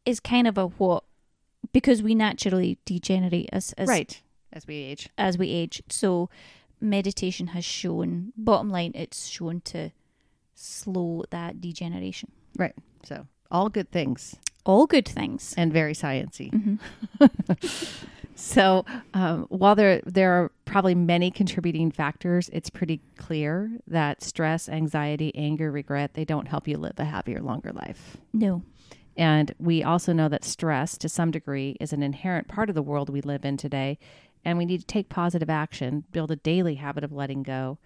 is 0.08 0.20
kind 0.20 0.48
of 0.48 0.58
a 0.58 0.66
what 0.68 1.04
because 1.74 2.02
we 2.02 2.16
naturally 2.16 2.78
degenerate 2.86 3.50
as 3.52 3.74
as 3.74 3.88
right. 3.88 4.22
As 4.54 4.66
we 4.66 4.76
age. 4.78 5.10
as 5.18 5.38
we 5.38 5.50
age. 5.50 5.84
So 5.90 6.30
meditation 6.80 7.48
has 7.48 7.66
shown 7.66 8.32
bottom 8.38 8.70
line 8.70 8.92
it's 8.96 9.28
shown 9.28 9.62
to 9.62 9.92
slow 10.56 11.24
that 11.30 11.60
degeneration. 11.62 12.32
Right. 12.58 12.74
So 13.04 13.28
all 13.52 13.70
good 13.70 13.92
things 13.92 14.36
All 14.66 14.86
good 14.88 15.08
things. 15.08 15.54
and 15.58 15.72
very 15.74 15.94
sciency. 15.94 16.50
hmm 16.52 16.76
So 18.40 18.86
um, 19.16 19.48
while 19.50 19.74
there 19.76 20.00
there 20.06 20.32
are 20.34 20.52
probably 20.66 20.94
many 20.94 21.32
contributing 21.32 21.90
factors, 21.90 22.50
it's 22.54 22.70
pretty 22.70 23.02
clear 23.18 23.72
that 23.88 24.22
stress, 24.22 24.70
anxiety, 24.70 25.32
anger, 25.36 25.72
regret 25.72 26.14
they 26.14 26.24
don't 26.26 26.48
help 26.48 26.68
you 26.68 26.78
live 26.78 26.94
a 27.00 27.06
happier, 27.06 27.42
longer 27.42 27.72
life. 27.74 28.18
No. 28.34 28.62
And 29.18 29.54
we 29.58 29.84
also 29.84 30.14
know 30.14 30.30
that 30.30 30.46
stress, 30.46 30.98
to 31.00 31.10
some 31.10 31.32
degree, 31.32 31.76
is 31.80 31.92
an 31.92 32.04
inherent 32.04 32.48
part 32.48 32.70
of 32.70 32.76
the 32.76 32.84
world 32.84 33.10
we 33.10 33.22
live 33.22 33.44
in 33.44 33.58
today, 33.58 33.98
and 34.46 34.58
we 34.58 34.66
need 34.66 34.82
to 34.82 34.86
take 34.86 35.10
positive 35.10 35.50
action, 35.50 36.06
build 36.12 36.30
a 36.30 36.36
daily 36.36 36.76
habit 36.76 37.04
of 37.04 37.12
letting 37.12 37.42
go, 37.42 37.80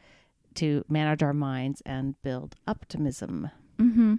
to 0.56 0.84
manage 0.90 1.24
our 1.24 1.34
minds 1.34 1.82
and 1.86 2.22
build 2.22 2.56
optimism. 2.68 3.50
Mm-hmm. 3.78 4.16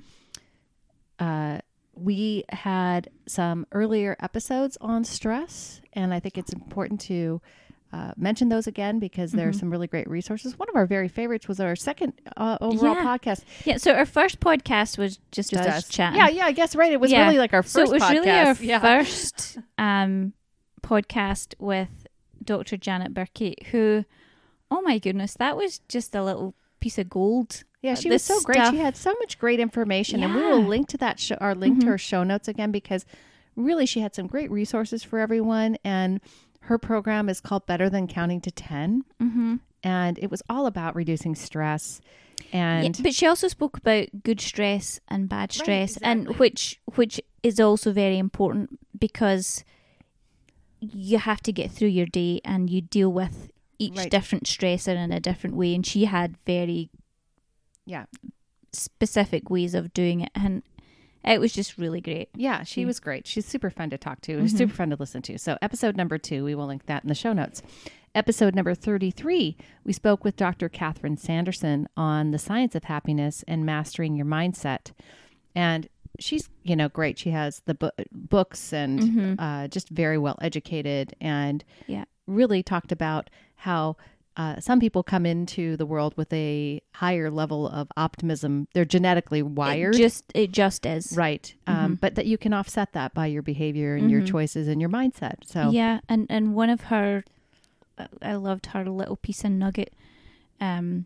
Uh, 1.19 1.59
we 1.95 2.45
had 2.49 3.11
some 3.27 3.67
earlier 3.73 4.17
episodes 4.19 4.79
on 4.81 5.05
stress, 5.05 5.83
and 5.93 6.15
I 6.15 6.21
think 6.21 6.39
it's 6.39 6.55
important 6.55 7.01
to 7.03 7.43
uh, 7.93 8.13
mention 8.17 8.49
those 8.49 8.67
again 8.67 8.99
because 8.99 9.33
there 9.33 9.49
are 9.49 9.53
Mhm. 9.53 9.61
some 9.61 9.71
really 9.71 9.87
great 9.87 10.09
resources. 10.09 10.59
One 10.59 10.69
of 10.71 10.77
our 10.77 10.87
very 10.87 11.09
favorites 11.09 11.47
was 11.47 11.61
our 11.61 11.77
second 11.77 12.15
uh, 12.39 12.57
overall 12.61 12.95
Yeah. 12.95 13.05
podcast. 13.05 13.45
Yeah. 13.67 13.77
So 13.77 13.93
our 13.93 14.07
first 14.07 14.41
podcast 14.41 14.97
was 14.97 15.19
just, 15.31 15.51
Just 15.51 15.69
us, 15.69 15.75
us 15.85 15.89
chatting. 15.89 16.19
Yeah, 16.19 16.29
yeah, 16.29 16.47
I 16.47 16.53
guess 16.53 16.75
right. 16.75 16.91
It 16.93 17.01
was 17.01 17.13
Yeah. 17.13 17.25
really 17.27 17.39
like 17.39 17.53
our 17.53 17.63
first. 17.63 17.75
So 17.75 17.83
it 17.83 17.91
was 17.91 18.03
podcast. 18.03 18.11
really 18.13 18.31
our 18.31 18.57
yeah. 18.61 18.79
first 18.79 19.59
um, 19.77 20.33
podcast 20.83 21.55
with 21.59 22.07
Dr. 22.43 22.77
Janet 22.77 23.13
Burkett, 23.15 23.67
who, 23.67 24.05
oh 24.71 24.81
my 24.83 24.99
goodness, 24.99 25.35
that 25.35 25.57
was 25.57 25.81
just 25.89 26.15
a 26.15 26.25
little 26.25 26.55
piece 26.81 26.99
of 26.99 27.09
gold. 27.11 27.65
Yeah, 27.83 27.95
she 27.95 28.09
Uh, 28.09 28.13
was 28.15 28.23
so 28.23 28.41
great. 28.41 28.57
stuff- 28.57 28.75
She 28.75 28.81
had 28.81 28.97
so 28.97 29.13
much 29.21 29.39
great 29.39 29.61
information, 29.61 30.23
and 30.23 30.35
we 30.35 30.41
will 30.43 30.63
link 30.63 30.89
to 30.89 30.97
that 30.99 31.21
show, 31.21 31.35
our 31.41 31.55
link 31.55 31.81
to 31.81 31.87
Mhm. 31.87 31.91
her 31.91 31.99
show 31.99 32.23
notes 32.25 32.49
again 32.49 32.71
because 32.73 33.05
really 33.55 33.87
she 33.87 34.01
had 34.01 34.15
some 34.15 34.27
great 34.27 34.51
resources 34.51 35.03
for 35.05 35.19
everyone. 35.19 35.77
And 35.85 36.21
her 36.67 36.79
program 36.79 37.29
is 37.29 37.41
called 37.41 37.67
Better 37.67 37.89
Than 37.91 38.07
Counting 38.07 38.41
to 38.43 38.51
Ten, 38.51 39.05
Mm-hmm. 39.21 39.57
and 39.83 40.19
it 40.19 40.31
was 40.31 40.43
all 40.49 40.67
about 40.67 40.95
reducing 40.97 41.35
stress 41.35 42.01
And 42.53 42.97
Yeah, 42.99 43.03
but 43.03 43.15
she 43.15 43.27
also 43.27 43.49
spoke 43.49 43.77
about 43.79 44.09
good 44.25 44.41
stress 44.41 45.01
and 45.09 45.29
bad 45.29 45.53
stress, 45.53 45.97
and 46.03 46.23
exactly. 46.23 46.39
which 46.39 46.81
which 46.97 47.21
is 47.43 47.59
also 47.61 47.93
very 47.93 48.19
important 48.19 48.79
because 48.99 49.65
you 50.81 51.19
have 51.19 51.41
to 51.43 51.53
get 51.53 51.71
through 51.71 51.89
your 51.89 52.07
day 52.07 52.41
and 52.45 52.69
you 52.71 52.81
deal 52.81 53.13
with 53.13 53.51
each 53.79 53.97
Right. 53.97 54.11
different 54.11 54.45
stressor 54.45 54.95
in 54.97 55.13
a 55.13 55.21
different 55.21 55.57
way. 55.57 55.75
And 55.75 55.85
she 55.87 56.05
had 56.07 56.37
very 56.47 56.91
yeah, 57.87 58.05
specific 58.73 59.51
ways 59.51 59.75
of 59.75 59.93
doing 59.93 60.21
it, 60.21 60.31
and 60.35 60.63
it 61.25 61.41
was 61.41 61.53
just 61.53 61.79
really 61.79 62.01
great. 62.01 62.29
Yeah, 62.37 62.63
she 62.65 62.81
She- 62.83 62.85
was 62.85 63.01
great. 63.01 63.27
She's 63.27 63.47
super 63.47 63.71
fun 63.71 63.91
to 63.91 63.99
talk 63.99 64.21
to. 64.23 64.39
Mhm. 64.39 64.51
Super 64.51 64.73
fun 64.75 64.91
to 64.91 64.97
listen 64.99 65.23
to. 65.23 65.39
So, 65.39 65.57
episode 65.63 65.97
number 65.97 66.19
two, 66.19 66.45
we 66.45 66.55
will 66.55 66.67
link 66.67 66.87
that 66.87 67.03
in 67.05 67.09
the 67.09 67.15
show 67.15 67.33
notes. 67.33 67.63
Episode 68.15 68.55
number 68.55 68.75
33, 68.75 69.57
we 69.85 69.93
spoke 69.93 70.23
with 70.25 70.37
Dr. 70.37 70.69
Catherine 70.69 71.17
Sanderson 71.17 71.89
on 71.97 72.31
the 72.31 72.39
science 72.39 72.75
of 72.75 72.85
happiness 72.85 73.43
and 73.49 73.65
mastering 73.65 74.15
your 74.17 74.27
mindset. 74.27 74.93
And 75.55 75.89
she's, 76.19 76.51
you 76.63 76.77
know, 76.77 76.89
great. 76.91 77.19
She 77.19 77.31
has 77.31 77.63
the 77.65 77.75
bu- 77.75 77.91
books 78.13 78.73
and 78.73 79.01
Mhm. 79.01 79.37
uh, 79.39 79.69
just 79.69 79.89
very 79.89 80.19
well 80.19 80.37
educated 80.43 81.15
and 81.23 81.65
Yeah. 81.87 82.05
really 82.27 82.63
talked 82.63 82.93
about 82.93 83.31
how 83.57 83.97
uh, 84.37 84.59
some 84.61 84.81
people 84.81 85.03
come 85.03 85.27
into 85.27 85.77
the 85.77 85.85
world 85.87 86.15
with 86.17 86.33
a 86.33 86.81
higher 86.95 87.31
level 87.31 87.69
of 87.69 87.89
optimism. 87.97 88.67
They're 88.73 88.85
genetically 88.85 89.43
wired. 89.43 89.95
It 89.95 89.99
just 89.99 90.25
it 90.35 90.53
just 90.53 90.87
is. 90.87 91.13
Right. 91.13 91.55
Um, 91.67 91.97
Mhm. 91.97 92.01
but 92.01 92.15
that 92.15 92.27
you 92.27 92.39
can 92.39 92.53
offset 92.55 92.93
that 92.95 93.13
by 93.13 93.27
your 93.27 93.43
behavior 93.43 93.95
and 93.97 94.11
your 94.11 94.23
Mhm. 94.23 94.27
choices 94.29 94.69
and 94.69 94.81
your 94.81 94.91
mindset. 94.91 95.45
So, 95.45 95.71
Yeah, 95.71 96.01
and 96.09 96.27
and 96.31 96.55
one 96.55 96.71
of 96.71 96.83
her, 96.83 97.25
uh, 97.99 98.07
I 98.23 98.35
loved 98.35 98.67
her 98.67 98.85
little 98.87 99.17
piece 99.17 99.45
of 99.45 99.51
nugget, 99.53 99.93
um, 100.61 101.05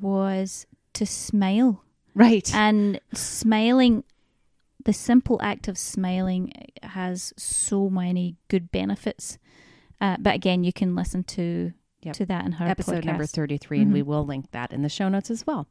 was 0.00 0.66
to 0.94 1.06
smile 1.06 1.82
right. 2.14 2.52
and 2.54 3.00
smiling. 3.12 4.04
The 4.84 4.92
simple 4.92 5.38
act 5.42 5.68
of 5.68 5.76
smiling 5.78 6.52
has 6.82 7.32
so 7.36 7.88
many 7.90 8.36
good 8.48 8.70
benefits. 8.70 9.38
Uh, 10.00 10.16
but 10.20 10.34
again, 10.34 10.62
you 10.64 10.72
can 10.72 10.94
listen 10.94 11.24
to 11.24 11.72
Yep. 12.06 12.14
to 12.16 12.26
that 12.26 12.44
in 12.46 12.52
her 12.52 12.66
Episode 12.66 13.04
number 13.04 13.24
podcast. 13.24 13.32
33, 13.34 13.82
and 13.82 13.92
we 13.92 14.02
Mhm. 14.02 14.06
will 14.06 14.24
link 14.24 14.50
that 14.52 14.72
in 14.72 14.82
the 14.82 14.88
show 14.88 15.08
notes 15.08 15.30
as 15.30 15.46
well. 15.46 15.66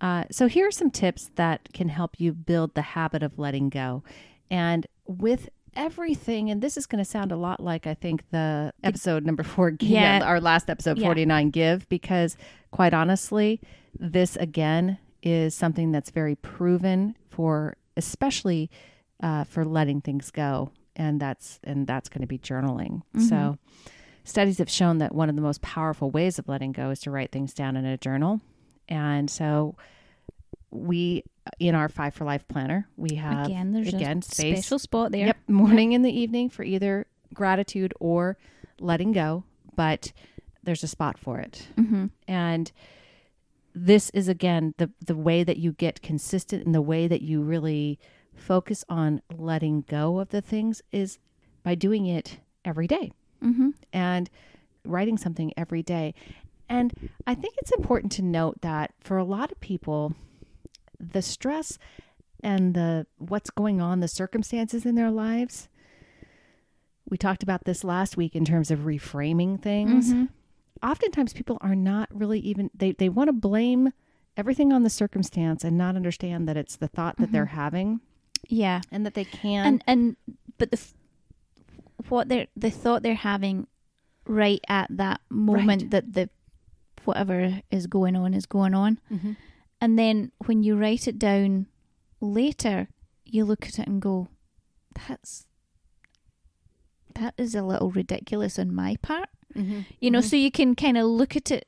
Uh, 0.00 0.24
so, 0.30 0.48
here 0.48 0.66
are 0.66 0.72
some 0.72 0.90
tips 0.90 1.30
that 1.36 1.68
can 1.72 1.88
help 1.88 2.18
you 2.18 2.32
build 2.32 2.74
the 2.74 2.82
habit 2.82 3.22
of 3.22 3.38
letting 3.38 3.68
go. 3.68 4.02
And 4.50 4.86
with 5.06 5.48
everything, 5.74 6.50
and 6.50 6.60
this 6.60 6.76
is 6.76 6.86
going 6.86 7.02
to 7.02 7.08
sound 7.08 7.32
a 7.32 7.36
lot 7.36 7.60
like 7.60 7.86
I 7.86 7.94
think 7.94 8.28
the 8.30 8.72
episode 8.82 9.24
number 9.24 9.42
four, 9.42 9.74
Yeah. 9.80 10.18
yeah, 10.18 10.24
our 10.26 10.40
last 10.40 10.68
episode, 10.68 10.98
Yeah. 10.98 11.06
49, 11.06 11.50
Give, 11.50 11.88
because 11.88 12.36
quite 12.72 12.92
honestly, 12.92 13.60
this 13.98 14.36
again 14.36 14.98
is 15.22 15.54
something 15.54 15.92
that's 15.92 16.10
very 16.10 16.34
proven 16.34 17.14
for, 17.30 17.76
especially 17.96 18.70
uh, 19.22 19.44
for 19.44 19.64
letting 19.64 20.00
things 20.00 20.30
go. 20.32 20.72
And 20.96 21.20
that's 21.20 21.58
and 21.64 21.86
that's 21.86 22.08
going 22.10 22.20
to 22.22 22.26
be 22.26 22.38
journaling. 22.38 23.00
So, 23.18 23.56
studies 24.24 24.58
have 24.58 24.70
shown 24.70 24.98
that 24.98 25.14
one 25.14 25.28
of 25.28 25.36
the 25.36 25.42
most 25.42 25.62
powerful 25.62 26.10
ways 26.10 26.38
of 26.38 26.48
letting 26.48 26.72
go 26.72 26.90
is 26.90 27.00
to 27.00 27.10
write 27.10 27.32
things 27.32 27.52
down 27.54 27.76
in 27.76 27.84
a 27.84 27.96
journal. 27.96 28.40
And 28.88 29.30
so 29.30 29.76
we 30.70 31.24
in 31.58 31.74
our 31.74 31.88
5 31.88 32.14
for 32.14 32.24
life 32.24 32.46
planner, 32.48 32.88
we 32.96 33.16
have 33.16 33.46
again, 33.46 33.72
there's 33.72 33.92
again, 33.92 34.18
a 34.18 34.22
space. 34.22 34.58
special 34.58 34.78
spot 34.78 35.12
there. 35.12 35.26
Yep, 35.26 35.48
morning 35.48 35.94
and 35.94 36.04
the 36.04 36.16
evening 36.16 36.50
for 36.50 36.62
either 36.62 37.06
gratitude 37.34 37.92
or 38.00 38.36
letting 38.80 39.12
go, 39.12 39.44
but 39.76 40.12
there's 40.62 40.82
a 40.84 40.88
spot 40.88 41.18
for 41.18 41.40
it. 41.40 41.68
hmm 41.76 42.06
And 42.28 42.70
this 43.74 44.10
is 44.10 44.28
again 44.28 44.74
the 44.78 44.90
the 45.04 45.16
way 45.16 45.42
that 45.42 45.56
you 45.56 45.72
get 45.72 46.02
consistent 46.02 46.64
and 46.66 46.74
the 46.74 46.82
way 46.82 47.08
that 47.08 47.22
you 47.22 47.42
really 47.42 47.98
focus 48.34 48.84
on 48.88 49.20
letting 49.36 49.82
go 49.82 50.18
of 50.18 50.28
the 50.28 50.40
things 50.42 50.82
is 50.92 51.18
by 51.62 51.74
doing 51.74 52.06
it 52.06 52.38
every 52.64 52.86
day 52.86 53.12
hmm 53.42 53.70
and 53.92 54.30
writing 54.84 55.16
something 55.18 55.52
every 55.56 55.82
day. 55.82 56.14
And 56.68 56.92
I 57.26 57.34
think 57.34 57.54
it's 57.58 57.70
important 57.72 58.10
to 58.12 58.22
note 58.22 58.60
that 58.62 58.92
for 59.00 59.18
a 59.18 59.24
lot 59.24 59.52
of 59.52 59.60
people, 59.60 60.14
the 60.98 61.22
stress 61.22 61.78
and 62.42 62.74
the 62.74 63.06
what's 63.18 63.50
going 63.50 63.80
on, 63.80 64.00
the 64.00 64.08
circumstances 64.08 64.84
in 64.86 64.94
their 64.94 65.10
lives. 65.10 65.68
We 67.08 67.18
talked 67.18 67.42
about 67.42 67.64
this 67.64 67.84
last 67.84 68.16
week 68.16 68.34
in 68.34 68.44
terms 68.44 68.70
of 68.70 68.80
reframing 68.80 69.60
things. 69.60 70.12
Mhm. 70.14 70.28
Oftentimes 70.82 71.32
people 71.32 71.58
are 71.60 71.74
not 71.74 72.08
really 72.12 72.40
even 72.40 72.70
they, 72.74 72.92
they 72.92 73.08
want 73.08 73.28
to 73.28 73.32
blame 73.32 73.92
everything 74.36 74.72
on 74.72 74.82
the 74.82 74.90
circumstance 74.90 75.62
and 75.62 75.76
not 75.76 75.94
understand 75.94 76.48
that 76.48 76.56
it's 76.56 76.76
the 76.76 76.88
thought 76.88 77.16
that 77.18 77.30
they're 77.32 77.46
having 77.46 78.00
Yeah. 78.48 78.80
and 78.90 79.04
that 79.04 79.14
they 79.14 79.24
can 79.26 79.66
and 79.66 79.84
and 79.86 80.16
but 80.58 80.70
the 80.70 80.80
what 82.10 82.28
they're 82.28 82.46
the 82.56 82.70
thought 82.70 83.02
they're 83.02 83.14
having 83.14 83.66
right 84.26 84.60
at 84.68 84.86
that 84.90 85.20
moment 85.30 85.82
Right. 85.82 85.90
that 85.90 86.12
the 86.14 86.30
whatever 87.04 87.60
is 87.70 87.86
going 87.86 88.14
on 88.16 88.32
is 88.34 88.46
going 88.46 88.74
on 88.74 89.00
Mhm. 89.10 89.36
and 89.80 89.98
then 89.98 90.30
when 90.46 90.62
you 90.62 90.76
write 90.76 91.08
it 91.08 91.18
down 91.18 91.66
later 92.20 92.88
you 93.24 93.44
look 93.44 93.66
at 93.66 93.78
it 93.78 93.88
and 93.88 94.00
go 94.00 94.28
that's 94.94 95.46
that 97.14 97.34
is 97.36 97.54
a 97.54 97.62
little 97.62 97.90
ridiculous 97.90 98.58
on 98.58 98.74
my 98.74 98.96
part 99.02 99.28
Mhm. 99.54 99.84
you 100.00 100.10
know 100.10 100.20
Mhm. 100.20 100.30
so 100.30 100.36
you 100.36 100.50
can 100.50 100.74
kind 100.74 100.96
of 100.96 101.06
look 101.06 101.36
at 101.36 101.50
it 101.50 101.66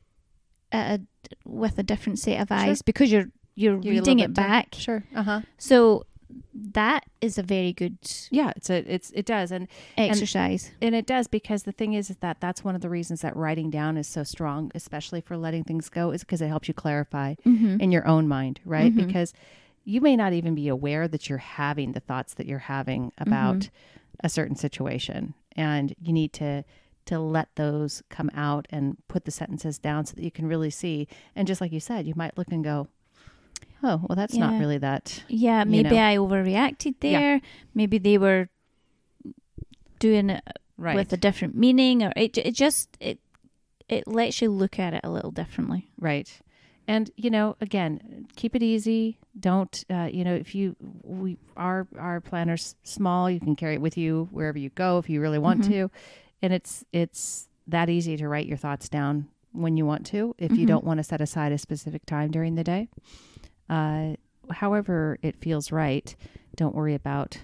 at 0.72 1.00
a, 1.00 1.04
with 1.48 1.78
a 1.78 1.82
different 1.82 2.18
set 2.18 2.40
of 2.40 2.48
Sure. 2.48 2.56
eyes 2.56 2.82
because 2.82 3.10
you're 3.12 3.30
you're 3.56 3.80
You're 3.80 3.94
reading 3.94 4.18
it 4.18 4.34
back 4.34 4.74
Sure. 4.74 5.04
Uh-huh. 5.14 5.42
so 5.58 6.06
that 6.54 7.04
is 7.20 7.38
a 7.38 7.42
very 7.42 7.72
good 7.72 7.98
Yeah, 8.30 8.52
it's 8.56 8.70
a 8.70 8.92
it's 8.92 9.10
it 9.10 9.26
does 9.26 9.52
and 9.52 9.68
exercise 9.96 10.70
and 10.80 10.94
it 10.94 11.06
does 11.06 11.26
because 11.28 11.64
the 11.64 11.72
thing 11.72 11.92
is, 11.94 12.10
is 12.10 12.16
that 12.18 12.40
that's 12.40 12.64
one 12.64 12.74
of 12.74 12.80
the 12.80 12.90
reasons 12.90 13.20
that 13.22 13.37
writing 13.37 13.70
down 13.70 13.96
is 13.96 14.06
so 14.06 14.24
strong, 14.24 14.70
especially 14.74 15.20
for 15.20 15.37
letting 15.37 15.64
things 15.64 15.88
go, 15.88 16.10
is 16.10 16.22
because 16.22 16.40
it 16.40 16.48
helps 16.48 16.68
you 16.68 16.74
clarify 16.74 17.34
mm-hmm. 17.46 17.80
in 17.80 17.92
your 17.92 18.06
own 18.06 18.28
mind, 18.28 18.60
right? 18.64 18.92
Mhm. 18.92 19.06
Because 19.06 19.32
you 19.84 20.00
may 20.00 20.16
not 20.16 20.32
even 20.32 20.54
be 20.54 20.68
aware 20.68 21.06
that 21.08 21.28
you're 21.28 21.38
having 21.38 21.92
the 21.92 22.00
thoughts 22.00 22.34
that 22.34 22.46
you're 22.46 22.58
having 22.58 23.12
about 23.18 23.56
Mhm. 23.56 23.70
a 24.20 24.28
certain 24.28 24.56
situation, 24.56 25.34
and 25.56 25.94
you 26.00 26.12
need 26.12 26.32
to 26.34 26.64
to 27.06 27.18
let 27.18 27.54
those 27.56 28.02
come 28.08 28.30
out 28.34 28.66
and 28.70 28.96
put 29.08 29.26
the 29.26 29.30
sentences 29.30 29.78
down 29.78 30.06
so 30.06 30.14
that 30.14 30.24
you 30.24 30.30
can 30.30 30.46
really 30.46 30.70
see. 30.70 31.06
And 31.37 31.46
just 31.46 31.60
like 31.60 31.70
you 31.70 31.80
said, 31.80 32.06
you 32.06 32.14
might 32.16 32.38
look 32.38 32.50
and 32.50 32.64
go, 32.64 32.88
"Oh, 33.84 34.04
well, 34.08 34.16
that's 34.16 34.34
not 34.34 34.58
really 34.58 34.78
that." 34.78 35.22
Yeah, 35.28 35.62
you 35.64 35.70
maybe 35.70 35.90
know. 35.90 35.96
I 35.96 36.16
overreacted 36.16 36.94
Yeah. 37.02 37.10
there. 37.20 37.40
Maybe 37.74 37.98
they 37.98 38.18
were 38.18 38.48
doing 39.98 40.30
it 40.30 40.42
Right. 40.76 40.96
with 40.96 41.12
a 41.12 41.16
different 41.16 41.54
meaning, 41.56 42.02
or 42.02 42.12
it 42.16 42.36
it 42.38 42.54
just 42.54 42.88
it 43.00 43.20
it 43.88 44.08
lets 44.08 44.42
you 44.42 44.50
look 44.50 44.78
at 44.78 44.92
it 44.94 45.00
a 45.04 45.10
little 45.10 45.30
differently. 45.30 45.90
Right. 45.98 46.28
And 46.88 47.10
you 47.16 47.30
know, 47.30 47.56
again, 47.60 48.26
keep 48.36 48.54
it 48.56 48.62
easy. 48.62 49.18
Don't 49.38 49.84
uh, 49.88 50.08
you 50.12 50.24
know 50.24 50.34
if 50.34 50.54
you 50.54 50.74
we 51.02 51.36
our 51.56 51.86
our 51.98 52.20
planner's 52.20 52.74
small, 52.82 53.30
you 53.30 53.40
can 53.40 53.54
carry 53.56 53.74
it 53.74 53.80
with 53.80 53.96
you 53.96 54.28
wherever 54.32 54.58
you 54.58 54.70
go 54.70 54.98
if 54.98 55.08
you 55.08 55.20
really 55.20 55.38
want 55.38 55.60
Mhm. 55.62 55.68
to. 55.68 55.90
And 56.42 56.52
it's 56.52 56.84
it's 56.92 57.48
that 57.68 57.88
easy 57.88 58.16
to 58.16 58.28
write 58.28 58.46
your 58.46 58.58
thoughts 58.58 58.88
down 58.88 59.28
when 59.52 59.76
you 59.76 59.86
want 59.86 60.04
to 60.06 60.34
if 60.38 60.50
you 60.58 60.64
Mhm. 60.64 60.68
don't 60.68 60.84
want 60.84 60.98
to 60.98 61.04
set 61.04 61.20
aside 61.20 61.52
a 61.52 61.58
specific 61.58 62.04
time 62.04 62.30
during 62.32 62.56
the 62.56 62.64
day. 62.64 62.88
Uh, 63.68 64.14
however 64.50 65.18
it 65.22 65.37
feels 65.37 65.72
right. 65.72 66.14
Don't 66.57 66.74
worry 66.74 66.94
about 66.94 67.38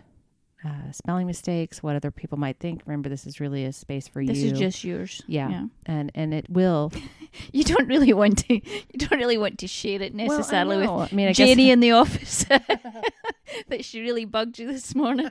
uh, 0.65 0.93
spelling 0.93 1.27
mistakes, 1.27 1.83
what 1.83 1.97
other 1.97 2.11
people 2.11 2.39
might 2.39 2.59
think. 2.59 2.83
Remember, 2.87 3.09
this 3.09 3.27
is 3.27 3.41
really 3.41 3.65
a 3.65 3.73
space 3.73 4.07
for 4.07 4.25
This 4.25 4.39
you. 4.39 4.45
This 4.45 4.53
is 4.53 4.59
just 4.59 4.85
yours. 4.85 5.23
Yeah. 5.27 5.67
and 5.87 6.13
and 6.15 6.35
it 6.35 6.49
will 6.51 6.93
You 7.53 7.65
don't 7.65 7.87
really 7.89 8.13
want 8.13 8.39
to. 8.49 8.55
You 8.55 8.99
don't 8.99 9.19
really 9.19 9.39
want 9.39 9.59
to 9.61 9.69
share 9.69 10.03
it 10.03 10.15
necessarily 10.15 10.79
well, 10.79 10.99
I 10.99 11.03
with. 11.03 11.13
I 11.13 11.17
mean, 11.17 11.29
I 11.29 11.33
guess- 11.33 11.49
Jenny 11.49 11.71
in 11.75 11.81
the 11.81 11.93
office. 11.93 12.45
that 13.69 13.85
she 13.85 14.01
really 14.01 14.25
bugged 14.25 14.59
you 14.59 14.67
this 14.67 14.95
morning. 14.95 15.31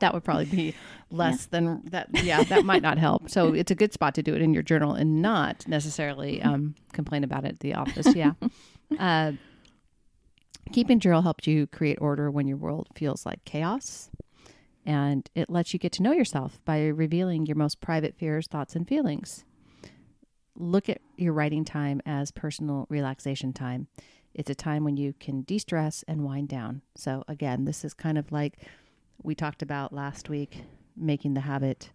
that 0.00 0.14
would 0.14 0.24
probably 0.24 0.44
be 0.46 0.74
less 1.10 1.46
than 1.46 1.82
that. 1.90 2.08
Yeah, 2.24 2.42
that 2.44 2.64
might 2.64 2.82
not 2.82 2.98
help. 2.98 3.30
So 3.30 3.54
it's 3.54 3.70
a 3.70 3.74
good 3.74 3.92
spot 3.92 4.14
to 4.16 4.22
do 4.22 4.34
it 4.34 4.42
in 4.42 4.54
your 4.54 4.62
journal 4.62 4.94
and 4.94 5.20
not 5.22 5.66
necessarily 5.68 6.42
um, 6.42 6.74
complain 6.92 7.24
about 7.24 7.44
it 7.44 7.48
at 7.52 7.60
the 7.60 7.74
office. 7.74 8.14
Yeah. 8.14 8.32
uh, 8.98 9.32
keeping 10.72 11.00
journal 11.00 11.22
helps 11.22 11.46
you 11.46 11.66
create 11.66 11.98
order 12.00 12.30
when 12.30 12.46
your 12.46 12.56
world 12.56 12.88
feels 12.94 13.24
like 13.26 13.44
chaos. 13.44 14.10
And 14.86 15.28
it 15.34 15.48
lets 15.48 15.72
you 15.72 15.78
get 15.78 15.92
to 15.92 16.02
know 16.02 16.12
yourself 16.12 16.60
by 16.64 16.86
revealing 16.86 17.46
your 17.46 17.56
most 17.56 17.80
private 17.80 18.14
fears, 18.16 18.46
thoughts, 18.46 18.76
and 18.76 18.86
feelings. 18.86 19.44
Look 20.56 20.88
at 20.88 21.00
your 21.16 21.32
writing 21.32 21.64
time 21.64 22.02
as 22.04 22.30
personal 22.30 22.86
relaxation 22.90 23.52
time. 23.52 23.88
It's 24.34 24.50
a 24.50 24.54
time 24.54 24.84
when 24.84 24.96
you 24.96 25.14
can 25.18 25.42
de 25.42 25.58
stress 25.58 26.04
and 26.06 26.24
wind 26.24 26.48
down. 26.48 26.82
So, 26.96 27.24
again, 27.28 27.64
this 27.64 27.84
is 27.84 27.94
kind 27.94 28.18
of 28.18 28.30
like 28.30 28.58
we 29.22 29.34
talked 29.34 29.62
about 29.62 29.92
last 29.92 30.28
week 30.28 30.64
making 30.96 31.34
the 31.34 31.40
habit 31.40 31.90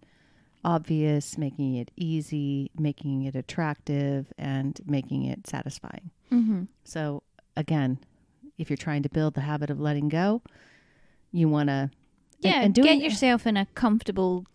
obvious, 0.63 1.37
making 1.37 1.75
it 1.75 1.91
easy, 1.95 2.71
making 2.77 3.23
it 3.23 3.35
attractive, 3.35 4.31
and 4.37 4.79
making 4.85 5.25
it 5.25 5.47
satisfying. 5.47 6.11
Mm-hmm. 6.31 6.63
So, 6.83 7.23
again, 7.55 7.99
if 8.59 8.69
you're 8.69 8.77
trying 8.77 9.01
to 9.03 9.09
build 9.09 9.33
the 9.33 9.41
habit 9.41 9.69
of 9.71 9.79
letting 9.79 10.09
go, 10.09 10.41
you 11.31 11.49
want 11.49 11.69
to 11.69 11.89
Yeah, 12.39 12.61
and 12.61 12.73
doing- 12.75 12.99
get 12.99 13.03
yourself 13.03 13.47
in 13.47 13.57
a 13.57 13.65
comfortable 13.73 14.45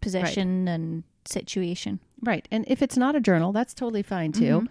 position 0.00 0.66
and 0.68 1.02
situation. 1.26 2.00
Right. 2.22 2.48
And 2.50 2.64
if 2.68 2.80
it's 2.82 2.96
not 2.96 3.14
a 3.14 3.20
journal, 3.20 3.52
that's 3.52 3.74
totally 3.74 4.02
fine 4.02 4.32
too. 4.32 4.60
Mm-hmm. 4.60 4.66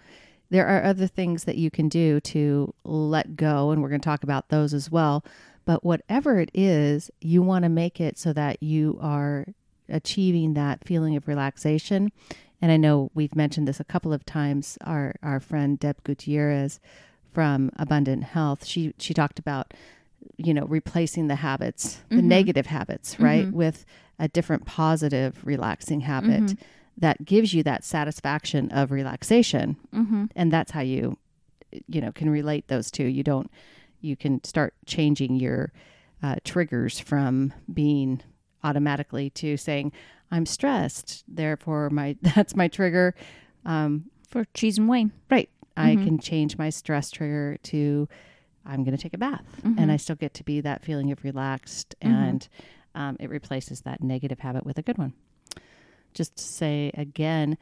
There 0.50 0.66
are 0.66 0.82
other 0.82 1.06
things 1.06 1.44
that 1.44 1.56
you 1.56 1.70
can 1.70 1.88
do 1.88 2.20
to 2.20 2.74
let 2.84 3.36
go, 3.36 3.70
and 3.70 3.82
we're 3.82 3.90
going 3.90 4.00
to 4.00 4.04
talk 4.04 4.22
about 4.22 4.48
those 4.48 4.72
as 4.72 4.90
well. 4.90 5.24
But 5.66 5.84
whatever 5.84 6.40
it 6.40 6.50
is, 6.54 7.10
you 7.20 7.42
want 7.42 7.64
to 7.64 7.68
make 7.68 8.00
it 8.00 8.18
so 8.18 8.32
that 8.32 8.62
you 8.62 8.98
are 9.02 9.46
achieving 9.90 10.54
that 10.54 10.86
feeling 10.86 11.16
of 11.16 11.28
relaxation. 11.28 12.10
And 12.62 12.72
I 12.72 12.76
know 12.78 13.10
we've 13.14 13.36
mentioned 13.36 13.68
this 13.68 13.78
a 13.78 13.84
couple 13.84 14.12
of 14.12 14.24
times. 14.24 14.78
Our 14.82 15.14
our 15.22 15.38
friend 15.40 15.78
Deb 15.78 16.02
Gutierrez 16.02 16.80
from 17.32 17.70
Abundant 17.76 18.24
Health, 18.24 18.64
she 18.64 18.94
she 18.98 19.14
talked 19.14 19.38
about, 19.38 19.74
you 20.36 20.52
know, 20.54 20.64
replacing 20.66 21.28
the 21.28 21.36
habits, 21.36 22.00
the 22.08 22.16
Mhm. 22.16 22.24
negative 22.24 22.66
habits, 22.66 23.18
right, 23.20 23.46
Mhm. 23.46 23.52
with 23.52 23.84
a 24.18 24.28
different 24.28 24.64
positive 24.66 25.44
relaxing 25.46 26.00
habit 26.00 26.42
Mhm. 26.42 26.58
that 26.96 27.24
gives 27.24 27.54
you 27.54 27.62
that 27.62 27.84
satisfaction 27.84 28.68
of 28.72 28.90
relaxation 28.90 29.76
Mm-hmm. 29.94 30.24
and 30.34 30.52
that's 30.52 30.72
how 30.72 30.80
you 30.80 31.16
you 31.86 32.00
know 32.00 32.10
can 32.10 32.28
relate 32.30 32.66
those 32.68 32.90
two 32.90 33.04
you 33.04 33.22
don't 33.22 33.48
you 34.00 34.16
can 34.16 34.42
start 34.42 34.74
changing 34.86 35.36
your 35.36 35.70
uh, 36.22 36.34
triggers 36.42 36.98
from 36.98 37.52
being 37.72 38.20
automatically 38.64 39.30
to 39.30 39.56
saying 39.56 39.92
i'm 40.32 40.46
stressed 40.46 41.22
therefore 41.28 41.88
my 41.90 42.16
that's 42.22 42.56
my 42.56 42.66
trigger 42.68 43.14
um, 43.64 44.06
For 44.28 44.44
cheese 44.54 44.78
and 44.78 44.88
wine. 44.88 45.12
right 45.30 45.48
i 45.78 45.94
Mhm. 45.96 46.04
can 46.04 46.18
change 46.18 46.58
my 46.58 46.70
stress 46.70 47.10
trigger 47.10 47.56
to 47.62 48.08
i'm 48.66 48.84
going 48.84 48.96
to 48.96 49.02
take 49.02 49.14
a 49.14 49.18
bath 49.18 49.44
Mhm. 49.62 49.74
and 49.78 49.92
i 49.92 49.96
still 49.96 50.16
get 50.16 50.34
to 50.34 50.44
be 50.44 50.60
that 50.60 50.82
feeling 50.84 51.10
of 51.12 51.24
relaxed 51.24 51.94
Mhm. 52.02 52.10
and 52.10 52.48
um, 52.94 53.16
it 53.20 53.30
replaces 53.30 53.82
that 53.82 54.02
negative 54.02 54.40
habit 54.40 54.64
with 54.66 54.76
a 54.78 54.82
good 54.82 54.98
one 54.98 55.12
just 56.14 56.36
to 56.36 56.42
say 56.42 56.90
again 56.94 57.56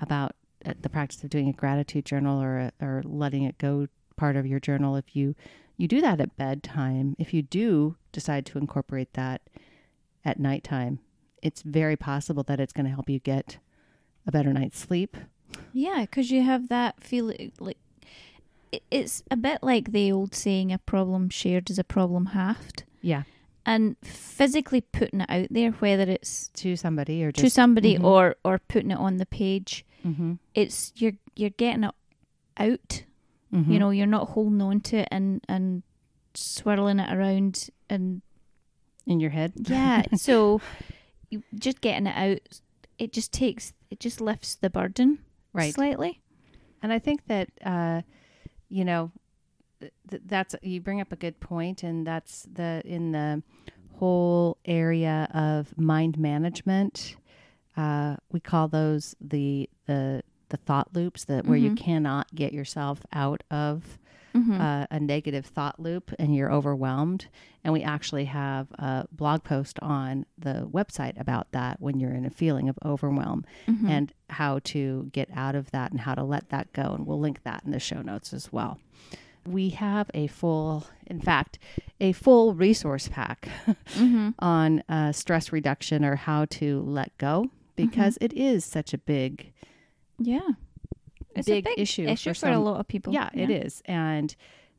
about 0.00 0.34
uh, 0.64 0.74
the 0.80 0.88
practice 0.90 1.22
of 1.24 1.30
doing 1.30 1.48
a 1.48 1.52
gratitude 1.52 2.04
journal 2.04 2.42
or 2.42 2.58
a, 2.58 2.72
or 2.84 3.02
letting 3.04 3.44
it 3.44 3.56
go 3.58 3.86
part 4.16 4.36
of 4.36 4.46
your 4.46 4.60
journal 4.60 4.96
if 4.96 5.14
you 5.16 5.34
you 5.76 5.88
do 5.88 6.00
that 6.00 6.20
at 6.20 6.36
bedtime 6.36 7.14
if 7.18 7.32
you 7.32 7.40
do 7.42 7.96
decide 8.12 8.44
to 8.44 8.58
incorporate 8.58 9.12
that 9.14 9.40
at 10.24 10.38
nighttime 10.38 10.98
it's 11.42 11.62
very 11.62 11.96
possible 11.96 12.42
that 12.42 12.60
it's 12.60 12.72
going 12.72 12.84
to 12.84 12.90
help 12.92 13.08
you 13.08 13.18
get 13.18 13.58
a 14.26 14.30
better 14.32 14.52
night's 14.52 14.78
sleep 14.78 15.16
Yeah, 15.72 16.00
because 16.02 16.30
you 16.30 16.42
have 16.42 16.68
that 16.68 17.02
feeling 17.02 17.52
like 17.60 17.78
it's 18.90 19.22
a 19.30 19.36
bit 19.36 19.58
like 19.62 19.92
the 19.92 20.12
old 20.12 20.34
saying, 20.34 20.72
"A 20.72 20.78
problem 20.78 21.28
shared 21.28 21.70
is 21.70 21.78
a 21.78 21.84
problem 21.84 22.26
halved." 22.26 22.84
yeah 23.02 23.22
And 23.66 23.96
physically 24.02 24.80
putting 24.80 25.20
it 25.22 25.30
out 25.30 25.48
there, 25.50 25.70
whether 25.72 26.10
it's 26.10 26.48
to 26.54 26.76
somebody 26.76 27.22
or 27.24 27.32
just 27.32 27.44
to 27.44 27.50
somebody 27.50 27.96
Mhm. 27.96 28.04
or 28.04 28.36
or 28.44 28.58
putting 28.58 28.90
it 28.90 28.98
on 28.98 29.16
the 29.18 29.26
page, 29.26 29.84
mm-hmm. 30.04 30.34
it's 30.54 30.92
you're 30.96 31.14
you're 31.36 31.50
getting 31.50 31.84
it 31.84 31.94
out. 32.56 33.04
Mm-hmm. 33.52 33.72
You 33.72 33.78
know, 33.78 33.90
you're 33.90 34.06
not 34.06 34.28
holding 34.30 34.62
on 34.62 34.80
to 34.82 34.98
it 34.98 35.08
and 35.10 35.40
and 35.48 35.82
swirling 36.34 37.00
it 37.00 37.12
around 37.12 37.70
and 37.88 38.22
in 39.06 39.18
your 39.18 39.30
head 39.30 39.52
yeah. 39.68 40.02
so 40.16 40.60
you 41.30 41.42
just 41.54 41.80
getting 41.80 42.06
it 42.06 42.16
out, 42.16 42.60
it 42.98 43.12
just 43.12 43.32
takes 43.32 43.72
it 43.90 43.98
just 43.98 44.20
lifts 44.20 44.54
the 44.54 44.70
burden 44.70 45.18
right 45.52 45.74
slightly. 45.74 46.20
And 46.82 46.92
I 46.92 46.98
think 46.98 47.26
that, 47.26 47.48
uh, 47.64 48.02
you 48.68 48.84
know, 48.84 49.10
th- 49.80 49.92
th- 50.10 50.22
that's 50.26 50.54
you 50.62 50.80
bring 50.80 51.00
up 51.00 51.12
a 51.12 51.16
good 51.16 51.40
point, 51.40 51.82
and 51.82 52.06
that's 52.06 52.46
the 52.52 52.82
in 52.84 53.12
the 53.12 53.42
whole 53.98 54.56
area 54.64 55.28
of 55.34 55.76
mind 55.78 56.18
management. 56.18 57.16
Uh, 57.76 58.16
we 58.32 58.40
call 58.40 58.66
those 58.68 59.14
the 59.20 59.68
the 59.86 60.22
the 60.48 60.56
thought 60.56 60.88
loops 60.94 61.24
that 61.26 61.44
where 61.46 61.56
you 61.56 61.70
Mhm. 61.70 61.76
cannot 61.76 62.34
get 62.34 62.52
yourself 62.52 63.02
out 63.12 63.44
of 63.50 63.99
Mm-hmm. 64.34 64.60
uh, 64.60 64.86
a 64.90 65.00
negative 65.00 65.46
thought 65.46 65.80
loop 65.80 66.12
and 66.18 66.34
you're 66.34 66.52
overwhelmed. 66.52 67.26
And 67.64 67.72
we 67.72 67.82
actually 67.82 68.26
have 68.26 68.68
a 68.72 69.06
blog 69.10 69.42
post 69.42 69.78
on 69.80 70.24
the 70.38 70.68
website 70.72 71.20
about 71.20 71.50
that 71.52 71.80
when 71.80 71.98
you're 72.00 72.14
in 72.14 72.24
a 72.24 72.30
feeling 72.30 72.68
of 72.68 72.78
overwhelm 72.84 73.44
Mm-hmm. 73.66 73.88
and 73.88 74.12
how 74.28 74.60
to 74.64 75.08
get 75.12 75.28
out 75.34 75.54
of 75.54 75.70
that 75.72 75.90
and 75.90 76.00
how 76.00 76.14
to 76.14 76.22
let 76.22 76.48
that 76.50 76.72
go. 76.72 76.92
And 76.94 77.06
we'll 77.06 77.20
link 77.20 77.42
that 77.42 77.62
in 77.64 77.72
the 77.72 77.80
show 77.80 78.02
notes 78.02 78.32
as 78.32 78.52
well. 78.52 78.78
We 79.46 79.70
have 79.70 80.10
a 80.14 80.26
full, 80.26 80.86
in 81.06 81.20
fact, 81.20 81.58
a 82.00 82.12
full 82.12 82.54
resource 82.54 83.08
pack 83.08 83.48
mm-hmm. 83.66 84.30
on 84.38 84.82
uh, 84.88 85.12
stress 85.12 85.50
reduction 85.50 86.04
or 86.04 86.14
how 86.16 86.44
to 86.46 86.82
let 86.82 87.16
go 87.18 87.50
because 87.74 88.18
it 88.20 88.32
is 88.34 88.64
such 88.64 88.92
a 88.92 88.98
big, 88.98 89.52
Yeah. 90.18 90.50
It's 91.34 91.46
big, 91.46 91.66
a 91.66 91.70
big 91.70 91.78
issue, 91.78 92.06
issue 92.06 92.34
for, 92.34 92.40
for, 92.40 92.48
a 92.50 92.58
lot 92.58 92.80
of 92.80 92.88
people. 92.88 93.12
Yeah, 93.12 93.30
it 93.32 93.50
is. 93.50 93.82
And 93.84 94.34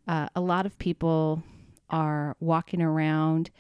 uh, 0.07 0.27
a 0.35 0.41
lot 0.41 0.65
of 0.65 0.77
people 0.77 1.43
are 1.89 2.35
walking 2.39 2.81
around 2.81 3.51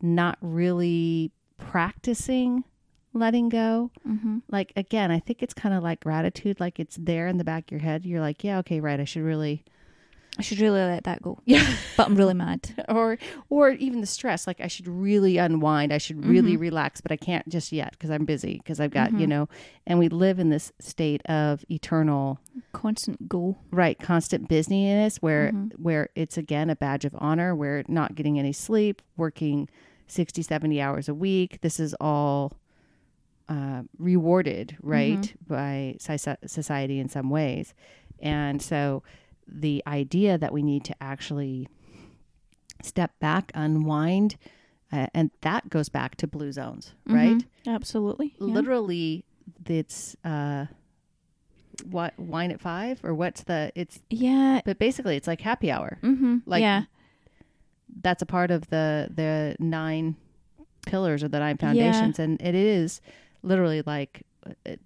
not 0.00 0.38
really 0.40 1.32
practicing 1.58 2.64
letting 3.12 3.48
go. 3.48 3.90
Mm-hmm. 4.06 4.38
like 4.50 4.72
again 4.76 5.10
i 5.10 5.18
think 5.18 5.42
it's 5.42 5.54
kind 5.54 5.74
of 5.74 5.82
like 5.82 6.00
gratitude 6.00 6.60
like 6.60 6.78
it's 6.78 6.96
there 6.96 7.26
in 7.28 7.38
the 7.38 7.44
back 7.44 7.64
of 7.64 7.72
your 7.72 7.80
head 7.80 8.04
you're 8.04 8.20
like 8.20 8.44
yeah 8.44 8.58
okay 8.58 8.78
right 8.78 9.00
i 9.00 9.04
should 9.04 9.22
really 9.22 9.64
I 10.38 10.42
should 10.42 10.60
really 10.60 10.80
let 10.80 11.04
that 11.04 11.22
go. 11.22 11.38
yeah 11.44 11.66
But 11.96 12.06
I'm 12.08 12.14
really 12.16 12.34
mad. 12.34 12.84
or 12.88 13.18
or 13.48 13.70
even 13.70 14.00
the 14.00 14.06
stress 14.06 14.46
like 14.46 14.60
i 14.60 14.66
should 14.66 14.86
really 14.88 15.38
unwind 15.38 15.92
i 15.92 15.98
should 15.98 16.24
really 16.26 16.56
Mhm. 16.56 16.60
relax 16.60 17.00
but 17.00 17.10
i 17.12 17.16
can't 17.16 17.48
just 17.48 17.72
yet 17.72 17.92
because 17.92 18.10
i'm 18.10 18.24
busy 18.24 18.58
because 18.58 18.80
i've 18.80 18.90
got 18.90 19.12
you 19.12 19.26
Mhm. 19.26 19.28
know 19.28 19.48
and 19.86 19.98
we 19.98 20.08
live 20.08 20.38
in 20.38 20.50
this 20.50 20.72
state 20.78 21.22
of 21.26 21.64
eternal 21.70 22.38
Constant 22.72 23.28
go. 23.28 23.56
right 23.70 23.98
constant 23.98 24.48
busyness 24.48 25.16
where 25.22 25.52
Mhm. 25.52 25.72
where 25.78 26.08
it's 26.14 26.36
again 26.36 26.70
a 26.70 26.76
badge 26.76 27.04
of 27.04 27.14
honor 27.18 27.54
we're 27.54 27.84
not 27.88 28.14
getting 28.14 28.38
any 28.38 28.52
sleep 28.52 29.00
working 29.16 29.68
60 30.06 30.42
70 30.42 30.80
hours 30.80 31.08
a 31.08 31.14
week 31.14 31.60
this 31.62 31.80
is 31.80 31.94
all 32.00 32.52
uh, 33.48 33.82
rewarded 33.98 34.76
right 34.82 35.34
by 35.46 35.96
society 36.00 36.98
in 36.98 37.08
some 37.08 37.30
ways 37.30 37.74
and 38.20 38.60
so 38.60 39.02
the 39.46 39.82
idea 39.86 40.36
that 40.38 40.52
we 40.52 40.62
need 40.62 40.84
to 40.84 40.94
actually 41.00 41.68
step 42.82 43.12
back 43.20 43.50
unwind 43.54 44.36
uh, 44.92 45.06
and 45.14 45.30
that 45.40 45.68
goes 45.68 45.88
back 45.88 46.14
to 46.16 46.26
blue 46.26 46.52
zones 46.52 46.92
right 47.06 47.36
Mhm. 47.38 47.44
Absolutely. 47.66 48.34
Yeah. 48.38 48.46
literally 48.46 49.24
it's 49.66 50.16
uh 50.24 50.66
what 51.90 52.18
wine 52.18 52.50
at 52.50 52.60
five 52.60 53.00
or 53.04 53.14
what's 53.14 53.42
the 53.44 53.70
it's 53.74 54.00
Yeah. 54.10 54.60
but 54.64 54.78
basically 54.78 55.16
it's 55.16 55.26
like 55.26 55.40
happy 55.40 55.70
hour 55.70 55.98
Mm-hmm. 56.02 56.38
Like- 56.46 56.62
yeah. 56.62 56.82
that's 58.02 58.22
a 58.22 58.26
part 58.26 58.50
of 58.50 58.68
the 58.68 59.08
the 59.14 59.56
nine 59.58 60.16
pillars 60.86 61.22
or 61.24 61.28
the 61.28 61.38
nine 61.40 61.56
foundations 61.56 62.18
and 62.18 62.40
it 62.40 62.54
is 62.54 63.00
literally 63.42 63.82
like 63.86 64.22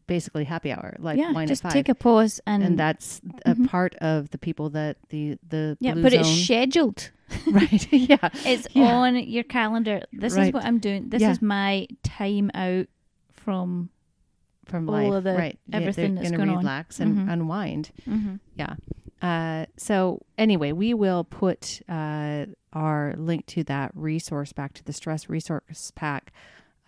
basically 0.07 0.44
happy 0.44 0.73
hour 0.73 0.96
like 0.99 1.18
yeah. 1.18 1.33
Just 1.46 1.64
take 1.70 1.88
a 1.88 1.94
pause 1.94 2.40
and, 2.46 2.62
and 2.62 2.79
that's 2.79 3.20
Mhm. 3.20 3.64
a 3.64 3.68
part 3.68 3.94
of 3.96 4.31
the 4.31 4.38
people 4.38 4.70
that 4.70 4.96
the 5.11 5.38
the 5.49 5.77
yeah, 5.81 5.94
but 5.94 6.12
it's 6.12 6.29
scheduled. 6.29 7.11
right 7.51 7.92
yeah 7.92 8.29
It's 8.44 8.66
Yeah. 8.73 8.94
on 8.96 9.16
your 9.16 9.44
calendar. 9.44 10.03
This 10.12 10.37
Right. 10.37 10.49
is 10.49 10.53
what 10.53 10.64
I'm 10.64 10.79
doing. 10.79 11.09
This 11.11 11.23
Yeah. 11.23 11.31
is 11.31 11.40
my 11.42 11.87
time 12.03 12.51
out 12.55 12.87
from. 13.33 13.90
from 14.66 14.88
All 14.88 14.94
life 14.94 15.12
of 15.12 15.25
the- 15.25 15.35
right 15.35 15.59
everything 15.73 16.14
they're 16.14 16.25
that's 16.25 16.37
going 16.37 16.49
on. 16.51 16.59
relax 16.59 17.01
and 17.01 17.16
Mhm. 17.18 17.33
unwind 17.33 17.90
Mm-hmm. 18.09 18.35
Yeah. 18.57 18.77
Uh, 19.20 19.66
so 19.77 20.23
anyway, 20.38 20.70
we 20.73 20.94
will 20.94 21.25
put 21.25 21.83
uh, 21.88 22.46
our 22.73 23.14
link 23.18 23.46
to 23.46 23.64
that 23.64 23.90
resource 23.94 24.53
back 24.53 24.73
to 24.75 24.85
the 24.85 24.92
stress 24.92 25.29
resource 25.29 25.92
pack 25.96 26.33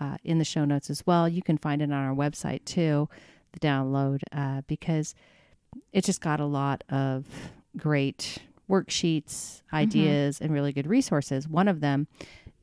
uh, 0.03 0.17
in 0.25 0.39
the 0.39 0.45
show 0.45 0.65
notes 0.65 0.91
as 0.91 1.07
well. 1.07 1.29
You 1.29 1.43
can 1.43 1.59
find 1.59 1.81
it 1.81 1.93
on 1.93 1.93
our 1.93 2.15
website 2.15 2.65
too, 2.65 3.09
the 3.53 3.61
download, 3.61 4.21
uh, 4.33 4.63
because 4.67 5.15
it 5.93 6.05
just 6.05 6.21
got 6.21 6.41
a 6.41 6.45
lot 6.47 6.83
of 6.89 7.25
great 7.77 8.39
worksheets, 8.69 9.63
ideas, 9.73 10.41
and 10.41 10.53
really 10.53 10.73
good 10.73 10.87
resources. 10.87 11.49
One 11.49 11.69
of 11.69 11.81
them, 11.81 12.09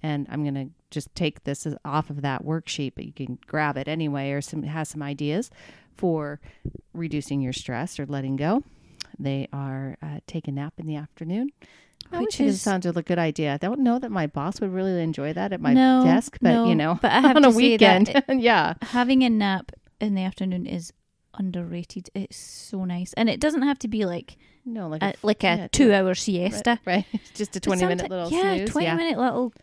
and 0.03 0.27
I'm 0.29 0.43
going 0.43 0.55
to 0.55 0.69
just 0.91 1.13
take 1.15 1.43
this 1.43 1.67
off 1.85 2.09
of 2.09 2.21
that 2.23 2.43
worksheet, 2.43 2.93
but 2.95 3.05
you 3.05 3.13
can 3.13 3.39
grab 3.47 3.77
it 3.77 3.87
anyway, 3.87 4.31
or 4.31 4.41
some 4.41 4.63
has 4.63 4.89
some 4.89 5.01
ideas 5.01 5.49
for 5.95 6.39
reducing 6.93 7.41
your 7.41 7.53
stress 7.53 7.99
or 7.99 8.05
letting 8.05 8.35
go. 8.35 8.63
They 9.17 9.47
are 9.53 9.97
uh, 10.01 10.19
take 10.27 10.47
a 10.47 10.51
nap 10.51 10.73
in 10.77 10.87
the 10.87 10.95
afternoon, 10.95 11.51
I 12.11 12.19
which 12.19 12.39
which 12.39 12.47
is 12.47 12.61
sounded 12.61 12.95
like 12.95 13.05
a 13.05 13.07
good 13.09 13.19
idea. 13.19 13.53
I 13.53 13.57
don't 13.57 13.81
know 13.81 13.99
that 13.99 14.11
my 14.11 14.27
boss 14.27 14.59
would 14.61 14.71
really 14.73 15.01
enjoy 15.01 15.33
that 15.33 15.53
at 15.53 15.61
my 15.61 15.73
No, 15.73 16.03
desk, 16.03 16.37
but 16.41 16.51
no, 16.51 16.65
you 16.67 16.75
know, 16.75 16.97
but 17.01 17.11
I 17.11 17.19
have 17.21 17.35
on 17.35 17.45
a 17.45 17.49
weekend, 17.51 18.11
yeah. 18.29 18.73
having 18.81 19.23
a 19.23 19.29
nap 19.29 19.71
in 20.01 20.15
the 20.15 20.23
afternoon 20.23 20.65
is 20.65 20.91
underrated. 21.37 22.09
It's 22.15 22.37
so 22.37 22.85
nice, 22.85 23.13
and 23.13 23.29
it 23.29 23.39
doesn't 23.39 23.61
have 23.61 23.79
to 23.79 23.87
be 23.87 24.05
like 24.05 24.37
No, 24.65 24.87
like 24.87 25.01
a, 25.03 25.05
f- 25.07 25.23
like 25.23 25.43
a 25.43 25.47
yeah, 25.55 25.67
two-hour 25.71 26.15
siesta. 26.15 26.79
right, 26.85 27.05
right. 27.13 27.21
Just 27.35 27.55
a 27.55 27.59
twenty 27.59 27.85
minute 27.85 28.09
little 28.09 28.29
yeah, 28.31 28.55
snooze. 28.55 28.69
twenty 28.71 28.87
yeah. 28.87 28.95
minute 28.95 29.17
little. 29.17 29.53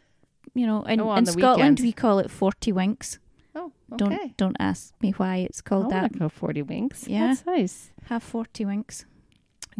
You 0.54 0.66
know, 0.66 0.82
in, 0.84 1.00
Oh, 1.00 1.12
in 1.14 1.26
Scotland 1.26 1.56
weekends. 1.78 1.82
we 1.82 1.92
call 1.92 2.18
it 2.18 2.30
forty 2.30 2.72
winks. 2.72 3.18
Oh, 3.54 3.72
okay. 3.92 4.04
Don't 4.16 4.36
don't 4.36 4.56
ask 4.60 4.94
me 5.02 5.10
why 5.12 5.36
it's 5.38 5.60
I 5.60 5.68
called 5.68 5.86
wanna 5.86 6.08
that. 6.08 6.18
go 6.18 6.28
forty 6.28 6.62
winks. 6.62 7.06
Yeah. 7.08 7.26
that's 7.28 7.44
nice. 7.44 7.90
Have 8.04 8.22
forty 8.22 8.64
winks. 8.64 9.04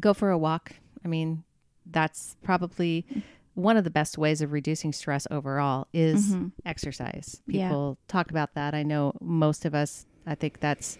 Go 0.00 0.12
for 0.12 0.30
a 0.30 0.36
walk. 0.36 0.72
I 1.04 1.08
mean, 1.08 1.44
that's 1.90 2.36
probably 2.42 3.06
one 3.54 3.76
of 3.76 3.84
the 3.84 3.90
best 3.90 4.18
ways 4.18 4.42
of 4.42 4.52
reducing 4.52 4.92
stress 4.92 5.26
overall 5.30 5.86
is 5.92 6.34
Mhm. 6.34 6.52
exercise. 6.64 7.40
Yeah. 7.46 7.68
People 7.68 7.98
talk 8.08 8.30
about 8.30 8.54
that. 8.54 8.74
I 8.74 8.82
know 8.82 9.14
most 9.20 9.64
of 9.64 9.74
us, 9.74 10.06
I 10.26 10.34
think 10.34 10.60
that's 10.60 10.98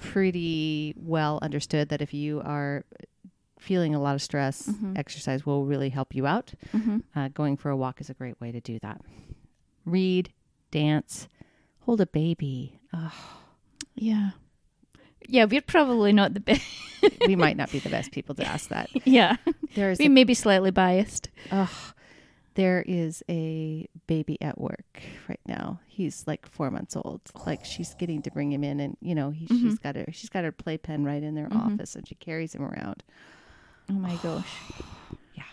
pretty 0.00 0.94
well 0.96 1.38
understood 1.42 1.88
that 1.90 2.00
if 2.02 2.12
you 2.14 2.40
are 2.40 2.84
feeling 3.58 3.94
a 3.94 4.00
lot 4.00 4.14
of 4.14 4.22
stress, 4.22 4.68
Mhm. 4.68 4.96
exercise 4.96 5.44
will 5.44 5.66
really 5.66 5.90
help 5.90 6.14
you 6.14 6.26
out. 6.26 6.54
Mm-hmm. 6.72 6.98
Uh, 7.14 7.28
going 7.28 7.56
for 7.56 7.70
a 7.70 7.76
walk 7.76 8.00
is 8.00 8.08
a 8.08 8.14
great 8.14 8.40
way 8.40 8.50
to 8.50 8.60
do 8.60 8.78
that. 8.80 9.02
Read, 9.84 10.32
dance, 10.70 11.28
hold 11.80 12.00
a 12.00 12.06
baby. 12.06 12.80
Oh, 12.92 13.12
Yeah. 13.94 14.30
Yeah, 15.30 15.44
we're 15.44 15.60
probably 15.62 16.12
not 16.12 16.34
the 16.34 16.40
best. 16.40 16.62
we 17.26 17.36
might 17.36 17.56
not 17.56 17.70
be 17.70 17.78
the 17.78 17.88
best 17.88 18.10
people 18.12 18.34
to 18.34 18.44
ask 18.46 18.68
that. 18.70 18.90
yeah, 19.06 19.36
There's 19.74 19.98
we 19.98 20.06
a, 20.06 20.08
may 20.10 20.24
be 20.24 20.34
slightly 20.34 20.70
biased. 20.70 21.30
oh, 21.52 21.92
there 22.54 22.82
is 22.86 23.22
a 23.30 23.86
baby 24.06 24.36
at 24.42 24.60
work 24.60 25.00
right 25.28 25.40
now. 25.46 25.80
He's 25.86 26.26
like 26.26 26.46
four 26.46 26.70
months 26.70 26.96
old. 26.96 27.20
Like 27.46 27.64
she's 27.64 27.94
getting 27.94 28.22
to 28.22 28.30
bring 28.30 28.50
him 28.52 28.64
in, 28.64 28.80
and 28.80 28.96
you 29.00 29.14
know 29.14 29.30
he, 29.30 29.46
she's 29.46 29.78
Mhm. 29.78 29.82
got 29.82 29.96
her 29.96 30.06
she's 30.12 30.28
got 30.30 30.42
her 30.44 30.52
playpen 30.52 31.04
right 31.04 31.22
in 31.22 31.34
their 31.36 31.48
Mhm. 31.48 31.74
office, 31.74 31.94
and 31.94 32.06
she 32.06 32.16
carries 32.16 32.54
him 32.54 32.62
around. 32.62 33.02
Oh 33.88 33.94
my 33.94 34.16
gosh. 34.16 34.48
Yeah. 35.34 35.44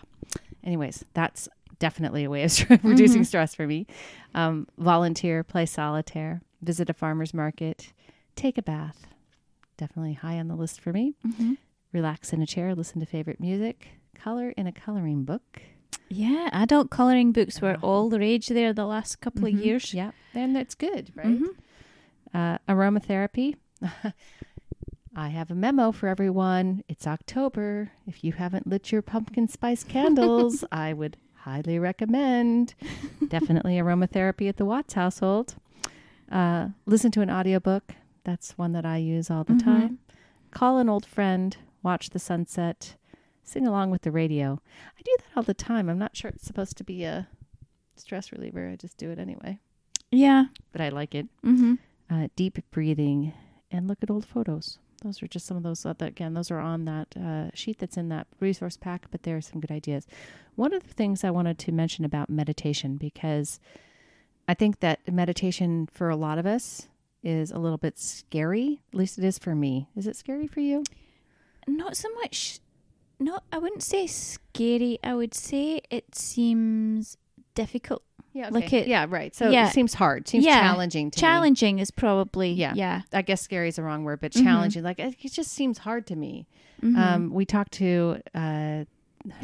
Anyways, 0.63 1.05
that's 1.13 1.47
definitely 1.79 2.23
a 2.23 2.29
way 2.29 2.43
of 2.43 2.51
reducing 2.83 3.21
Mhm. 3.21 3.25
stress 3.27 3.53
for 3.55 3.67
me. 3.67 3.85
Um, 4.33 4.67
volunteer, 4.79 5.43
play 5.43 5.65
solitaire, 5.67 6.41
visit 6.61 6.89
a 6.89 6.93
farmer's 6.93 7.33
market, 7.33 7.93
take 8.35 8.57
a 8.57 8.63
bath. 8.63 9.05
Definitely 9.77 10.13
high 10.13 10.39
on 10.39 10.47
the 10.47 10.55
list 10.55 10.81
for 10.81 10.91
me. 10.91 11.13
Mm-hmm. 11.25 11.53
Relax 11.93 12.33
in 12.33 12.41
a 12.41 12.45
chair, 12.47 12.75
listen 12.75 12.99
to 12.99 13.05
favorite 13.05 13.39
music, 13.39 13.87
color 14.15 14.49
in 14.57 14.67
a 14.67 14.71
coloring 14.71 15.23
book. 15.23 15.61
Yeah, 16.09 16.49
adult 16.51 16.89
colouring 16.89 17.31
books 17.31 17.61
were 17.61 17.77
all 17.81 18.09
the 18.09 18.19
rage 18.19 18.47
there 18.47 18.73
the 18.73 18.85
last 18.85 19.21
couple 19.21 19.41
Mhm. 19.43 19.53
of 19.59 19.65
years. 19.65 19.93
Yeah, 19.93 20.11
and 20.33 20.55
that's 20.55 20.75
good, 20.75 21.11
right? 21.15 21.27
Mhm. 21.39 21.47
Uh, 22.33 22.57
aromatherapy. 22.67 23.55
I 25.15 25.29
have 25.29 25.49
a 25.49 25.55
memo 25.55 25.91
for 25.91 26.07
everyone. 26.07 26.83
It's 26.87 27.07
October. 27.07 27.91
If 28.05 28.23
you 28.23 28.33
haven't 28.33 28.67
lit 28.67 28.91
your 28.91 29.01
pumpkin 29.01 29.47
spice 29.47 29.83
candles, 29.83 30.63
I 30.71 30.93
would 30.93 31.17
highly 31.33 31.79
recommend. 31.79 32.75
Definitely 33.27 33.77
aromatherapy 33.77 34.47
at 34.47 34.57
the 34.57 34.65
Watts 34.65 34.93
household. 34.93 35.55
Uh, 36.31 36.69
listen 36.85 37.09
to 37.11 37.21
an 37.21 37.31
audiobook. 37.31 37.95
That's 38.27 38.57
one 38.57 38.73
that 38.73 38.85
I 38.85 38.97
use 38.97 39.31
all 39.31 39.45
the 39.45 39.53
Mhm. 39.53 39.63
time. 39.63 39.99
Call 40.51 40.79
an 40.79 40.89
old 40.89 41.05
friend. 41.05 41.55
Watch 41.81 42.09
the 42.09 42.19
sunset. 42.19 42.97
Sing 43.41 43.65
along 43.65 43.89
with 43.89 44.01
the 44.01 44.11
radio. 44.11 44.61
I 44.99 45.01
do 45.01 45.15
that 45.19 45.37
all 45.37 45.43
the 45.43 45.53
time. 45.53 45.87
I'm 45.87 45.97
not 45.97 46.17
sure 46.17 46.29
it's 46.31 46.45
supposed 46.45 46.75
to 46.77 46.83
be 46.83 47.05
a 47.05 47.29
stress 47.95 48.33
reliever. 48.33 48.67
I 48.67 48.75
just 48.75 48.97
do 48.97 49.09
it 49.11 49.17
anyway, 49.17 49.59
Yeah. 50.11 50.47
but 50.73 50.81
I 50.81 50.89
like 50.89 51.15
it 51.15 51.27
Mm-hmm. 51.41 51.75
uh, 52.09 52.27
deep 52.35 52.59
breathing, 52.69 53.31
and 53.71 53.87
look 53.87 54.03
at 54.03 54.11
old 54.11 54.25
photos. 54.25 54.77
Those 55.03 55.23
are 55.23 55.27
just 55.27 55.45
some 55.45 55.55
of 55.55 55.63
those. 55.63 55.85
Uh, 55.85 55.93
that, 55.93 56.09
again, 56.09 56.33
those 56.33 56.51
are 56.51 56.59
on 56.59 56.83
that 56.83 57.15
uh, 57.15 57.51
sheet 57.53 57.77
that's 57.79 57.95
in 57.95 58.09
that 58.09 58.27
resource 58.41 58.75
pack, 58.75 59.09
but 59.09 59.23
there 59.23 59.37
are 59.37 59.41
some 59.41 59.61
good 59.61 59.71
ideas. 59.71 60.05
One 60.55 60.73
of 60.73 60.83
the 60.83 60.93
things 60.93 61.23
I 61.23 61.31
wanted 61.31 61.57
to 61.59 61.71
mention 61.71 62.03
about 62.03 62.29
meditation, 62.29 62.97
because 62.97 63.61
I 64.49 64.53
think 64.53 64.81
that 64.81 64.99
meditation 65.09 65.87
for 65.87 66.09
a 66.09 66.17
lot 66.17 66.37
of 66.39 66.45
us 66.45 66.89
is 67.23 67.51
a 67.51 67.58
little 67.60 67.77
bit 67.77 67.97
scary. 67.99 68.82
At 68.93 68.97
least 68.99 69.17
it 69.17 69.23
is 69.23 69.38
for 69.39 69.56
me. 69.56 69.89
Is 69.95 70.08
it 70.08 70.15
scary 70.15 70.47
for 70.47 70.60
you? 70.62 70.84
Not 71.67 71.97
so 71.97 72.10
much. 72.15 72.60
Not. 73.19 73.43
I 73.51 73.58
wouldn't 73.58 73.84
say 73.84 74.08
scary. 74.08 74.99
I 75.03 75.15
would 75.15 75.34
say 75.34 75.82
it 75.89 76.15
seems 76.15 77.17
difficult. 77.56 78.03
Yeah. 78.34 78.49
Like 78.51 78.71
it- 78.71 78.88
yeah, 78.88 79.06
right. 79.10 79.36
So 79.36 79.49
yeah. 79.49 79.67
it 79.67 79.73
seems 79.73 79.95
hard. 79.95 80.27
Seems 80.27 80.45
Yeah. 80.45 80.62
challenging 80.62 81.10
to 81.12 81.17
me. 81.17 81.21
Challenging 81.21 81.80
is 81.80 81.89
probably. 81.91 82.51
Yeah. 82.51 82.73
Yeah. 82.75 83.01
I 83.12 83.23
guess 83.23 83.41
scary 83.41 83.67
is 83.69 83.77
the 83.77 83.84
wrong 83.84 84.03
word, 84.03 84.19
but 84.21 84.32
Mhm. 84.34 84.43
challenging. 84.43 84.84
Like 84.84 84.99
it, 84.99 85.17
just 85.32 85.51
seems 85.51 85.80
hard 85.80 86.06
to 86.08 86.15
me. 86.15 86.45
Mhm. 86.84 86.97
Um, 86.97 87.30
we 87.34 87.45
talked 87.45 87.71
to 87.73 88.21
uh, 88.36 88.86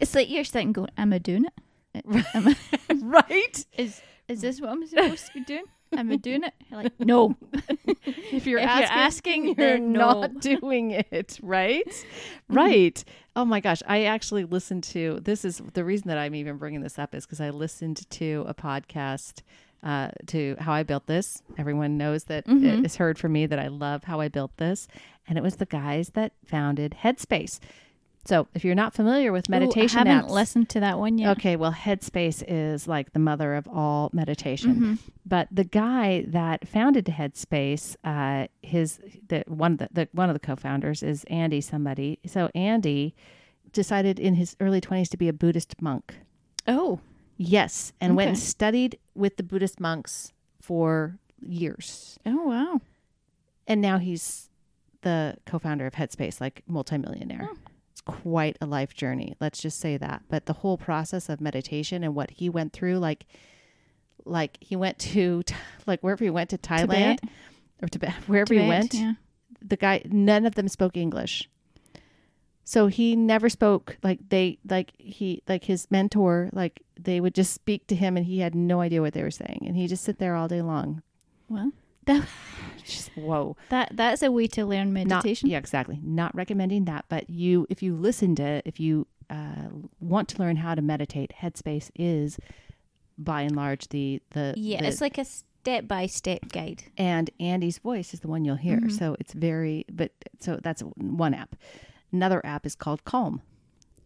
it's 0.00 0.14
like 0.14 0.28
you're 0.28 0.44
sitting 0.44 0.72
going, 0.72 0.90
"Am 0.98 1.12
I 1.12 1.18
doing 1.18 1.44
it? 1.46 2.04
Am 2.34 2.48
I, 2.48 2.56
right. 3.02 3.64
is 3.78 4.02
is 4.28 4.40
this 4.40 4.60
what 4.60 4.70
I'm 4.70 4.84
supposed 4.86 5.26
to 5.28 5.32
be 5.34 5.40
doing? 5.44 5.64
Am 5.96 6.10
I 6.10 6.16
doing 6.16 6.44
it?" 6.44 6.54
You're 6.70 6.82
like, 6.82 6.92
no. 7.00 7.36
If 8.32 8.46
you're 8.46 8.58
If 8.58 8.64
you're 8.64 8.68
asking, 8.88 9.46
asking, 9.48 9.54
you're 9.58 9.78
no. 9.78 10.20
not 10.22 10.40
doing 10.40 10.90
it, 10.90 11.38
right? 11.42 12.04
Right. 12.48 13.02
Oh 13.36 13.44
my 13.44 13.60
gosh, 13.60 13.82
I 13.86 14.04
actually 14.04 14.44
listened 14.44 14.84
to 14.84 15.20
this 15.22 15.44
is 15.44 15.62
the 15.74 15.84
reason 15.84 16.08
that 16.08 16.18
I'm 16.18 16.34
even 16.34 16.56
bringing 16.58 16.80
this 16.80 16.98
up 16.98 17.14
is 17.14 17.24
because 17.26 17.40
I 17.40 17.50
listened 17.50 18.08
to 18.10 18.44
a 18.46 18.54
podcast 18.54 19.42
uh, 19.82 20.10
to 20.28 20.56
how 20.60 20.72
I 20.72 20.82
built 20.82 21.06
this. 21.06 21.42
Everyone 21.58 21.96
knows 21.98 22.24
that 22.24 22.46
Mhm. 22.46 22.84
it's 22.84 22.96
heard 22.96 23.18
from 23.18 23.32
me 23.32 23.46
that 23.46 23.58
I 23.58 23.68
love 23.68 24.04
how 24.04 24.20
I 24.20 24.28
built 24.28 24.56
this, 24.56 24.88
and 25.28 25.36
it 25.38 25.42
was 25.42 25.56
the 25.56 25.66
guys 25.66 26.10
that 26.10 26.32
founded 26.44 26.96
Headspace. 27.02 27.60
So 28.26 28.48
if 28.54 28.64
you're 28.64 28.74
not 28.74 28.94
familiar 28.94 29.32
with 29.32 29.48
meditation 29.50 29.98
Ooh, 29.98 30.10
I 30.10 30.14
haven't 30.14 30.30
apps, 30.30 30.32
listened 30.34 30.68
to 30.70 30.80
that 30.80 30.98
one 30.98 31.18
yet. 31.18 31.36
Okay, 31.36 31.56
well, 31.56 31.72
Headspace 31.72 32.42
is 32.48 32.88
like 32.88 33.12
the 33.12 33.18
mother 33.18 33.54
of 33.54 33.68
all 33.68 34.08
meditation. 34.14 34.74
Mhm. 34.76 34.98
But 35.26 35.48
the 35.50 35.64
guy 35.64 36.24
that 36.28 36.66
founded 36.66 37.04
Headspace, 37.06 37.96
uh, 38.02 38.46
his 38.62 38.98
the 39.28 39.44
one 39.46 39.72
of 39.72 39.78
the, 39.78 39.88
the 39.92 40.08
one 40.12 40.30
of 40.30 40.34
the 40.34 40.40
co-founders 40.40 41.02
is 41.02 41.24
Andy 41.24 41.60
somebody. 41.60 42.18
So 42.26 42.48
Andy 42.54 43.14
decided 43.72 44.18
in 44.18 44.34
his 44.36 44.56
early 44.60 44.80
twenties 44.80 45.08
to 45.10 45.16
be 45.16 45.28
a 45.28 45.32
Buddhist 45.32 45.80
monk. 45.82 46.14
Oh. 46.66 47.00
Yes, 47.36 47.92
and 48.00 48.14
went 48.16 48.28
and 48.28 48.38
studied 48.38 48.96
with 49.16 49.36
the 49.38 49.42
Buddhist 49.42 49.80
monks 49.80 50.32
for 50.60 51.18
years, 51.44 52.16
Oh 52.24 52.44
wow. 52.46 52.80
and 53.66 53.80
now 53.80 53.98
he's 53.98 54.48
the 55.02 55.36
co-founder 55.44 55.84
of 55.84 55.94
Headspace, 55.94 56.40
like 56.40 56.62
multimillionaire. 56.68 57.48
Oh. 57.50 57.56
Quite 58.06 58.56
a 58.60 58.66
life 58.66 58.94
journey. 58.94 59.34
Let's 59.40 59.60
just 59.60 59.80
say 59.80 59.96
that. 59.96 60.22
But 60.28 60.46
the 60.46 60.52
whole 60.52 60.76
process 60.76 61.28
of 61.28 61.40
meditation 61.40 62.04
and 62.04 62.14
what 62.14 62.30
he 62.32 62.48
went 62.48 62.72
through, 62.72 62.98
like, 62.98 63.26
like 64.24 64.58
he 64.60 64.76
went 64.76 64.98
to, 65.00 65.42
like 65.86 66.00
wherever 66.02 66.22
he 66.24 66.30
went 66.30 66.50
to 66.50 66.58
Thailand 66.58 67.20
Tibet. 67.20 67.20
or 67.82 67.88
Tibet, 67.88 68.12
wherever 68.26 68.52
he 68.54 68.66
went, 68.68 68.92
Yeah. 68.94 69.14
the 69.62 69.76
guy, 69.76 70.02
none 70.06 70.44
of 70.46 70.54
them 70.54 70.68
spoke 70.68 70.96
English. 70.96 71.48
So 72.66 72.86
he 72.86 73.14
never 73.14 73.50
spoke 73.50 73.98
like 74.02 74.20
they 74.30 74.58
like 74.68 74.92
he 74.96 75.42
like 75.46 75.64
his 75.64 75.86
mentor 75.90 76.48
like 76.54 76.80
they 76.98 77.20
would 77.20 77.34
just 77.34 77.52
speak 77.52 77.86
to 77.88 77.94
him 77.94 78.16
and 78.16 78.24
he 78.24 78.38
had 78.38 78.54
no 78.54 78.80
idea 78.80 79.02
what 79.02 79.12
they 79.12 79.22
were 79.22 79.30
saying 79.30 79.64
and 79.66 79.76
he 79.76 79.86
just 79.86 80.02
sit 80.02 80.18
there 80.18 80.34
all 80.34 80.48
day 80.48 80.62
long. 80.62 81.02
Well, 81.50 81.72
that 82.06 82.26
Just 82.84 83.10
whoa. 83.16 83.56
that 83.70 83.90
that's 83.94 84.22
a 84.22 84.30
way 84.30 84.46
to 84.48 84.66
learn 84.66 84.92
Not- 84.92 85.08
meditation. 85.08 85.48
yeah, 85.48 85.58
exactly. 85.58 85.98
Not 86.02 86.34
recommending 86.34 86.84
that, 86.84 87.06
but 87.08 87.30
you, 87.30 87.66
if 87.70 87.82
you 87.82 87.94
listen 87.96 88.34
to, 88.36 88.60
if 88.66 88.78
you 88.78 89.06
uh, 89.30 89.68
want 90.00 90.28
to 90.30 90.38
learn 90.38 90.56
how 90.56 90.74
to 90.74 90.82
meditate, 90.82 91.32
Headspace 91.40 91.90
is, 91.96 92.38
by 93.16 93.40
and 93.42 93.56
large, 93.56 93.88
the 93.88 94.20
the 94.30 94.52
Yeah, 94.56 94.82
the- 94.82 94.88
it's 94.88 95.00
like 95.00 95.16
a 95.18 95.24
step 95.24 95.88
by 95.88 96.04
step 96.06 96.40
guide. 96.52 96.84
and 96.98 97.30
Andy's 97.40 97.78
voice 97.78 98.12
is 98.12 98.20
the 98.20 98.28
one 98.28 98.44
you'll 98.44 98.56
hear. 98.56 98.78
Mhm. 98.80 98.92
So 98.92 99.16
it's 99.18 99.32
very, 99.32 99.86
but 99.90 100.12
so 100.40 100.58
that's 100.62 100.82
one 100.82 101.32
app. 101.32 101.56
Another 102.12 102.44
app 102.44 102.66
is 102.66 102.74
called 102.74 103.04
Calm. 103.04 103.40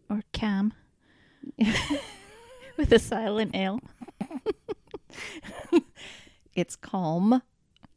Or 0.09 0.21
cam. 0.31 0.71
With 2.77 2.93
a 2.93 2.99
silent 2.99 3.51
L. 3.53 3.81
It's 6.55 6.75
Calm. 6.75 7.41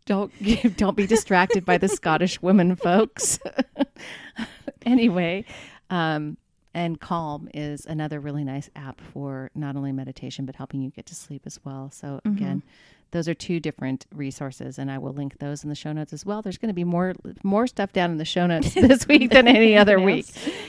Don't 0.07 0.33
don't 0.77 0.97
be 0.97 1.07
distracted 1.07 1.65
by 1.65 1.79
the 1.79 1.89
Scottish 1.89 2.41
women, 2.43 2.77
folks. 2.77 3.39
anyway, 4.87 5.45
um, 5.91 6.37
and 6.75 7.01
Calm 7.01 7.49
is 7.53 7.85
another 7.87 8.19
really 8.21 8.45
nice 8.45 8.71
app 8.75 9.01
for 9.13 9.51
not 9.55 9.77
only 9.77 9.93
meditation 9.93 10.47
but 10.47 10.57
helping 10.57 10.81
you 10.83 10.91
get 10.91 11.07
to 11.07 11.15
sleep 11.15 11.43
as 11.47 11.61
well. 11.65 11.91
So 11.93 12.21
Mhm. 12.25 12.37
again, 12.37 12.63
those 13.11 13.29
are 13.29 13.35
two 13.35 13.61
different 13.61 14.07
resources, 14.15 14.79
and 14.79 14.91
I 14.91 14.97
will 14.97 15.13
link 15.13 15.39
those 15.39 15.63
in 15.65 15.69
the 15.69 15.75
show 15.75 15.93
notes 15.93 16.15
as 16.15 16.25
well. 16.25 16.41
There's 16.41 16.57
going 16.57 16.71
to 16.71 16.75
be 16.75 16.83
more 16.85 17.13
more 17.43 17.67
stuff 17.67 17.93
down 17.93 18.11
in 18.11 18.17
the 18.17 18.25
show 18.25 18.47
notes 18.47 18.73
this 18.75 19.07
week 19.07 19.31
than 19.31 19.47
any 19.47 19.77
other 19.77 20.01
week. 20.01 20.27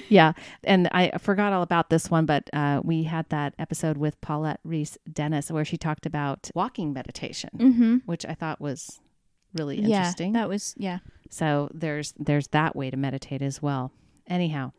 Yeah, 0.09 0.33
and 0.65 0.89
I 0.91 1.17
forgot 1.19 1.53
all 1.53 1.63
about 1.63 1.89
this 1.89 2.11
one, 2.11 2.25
but 2.25 2.49
uh, 2.53 2.81
we 2.83 3.03
had 3.03 3.29
that 3.29 3.53
episode 3.57 3.97
with 3.97 4.19
Paulette 4.19 4.59
Reese 4.65 4.97
Dennis 5.11 5.49
where 5.51 5.63
she 5.65 5.77
talked 5.77 6.05
about 6.05 6.51
walking 6.53 6.91
meditation, 6.91 7.49
Mm-hmm. 7.57 7.95
which 8.05 8.25
I 8.25 8.33
thought 8.33 8.59
was 8.59 8.99
really 9.53 9.79
Yeah, 9.79 9.97
interesting. 9.97 10.33
that 10.33 10.49
was 10.49 10.73
yeah. 10.77 10.99
So 11.29 11.69
there's 11.73 12.13
there's 12.17 12.47
that 12.49 12.75
way 12.75 12.89
to 12.89 12.97
meditate 12.97 13.41
as 13.41 13.61
well. 13.61 13.91
Anyhow, 14.27 14.71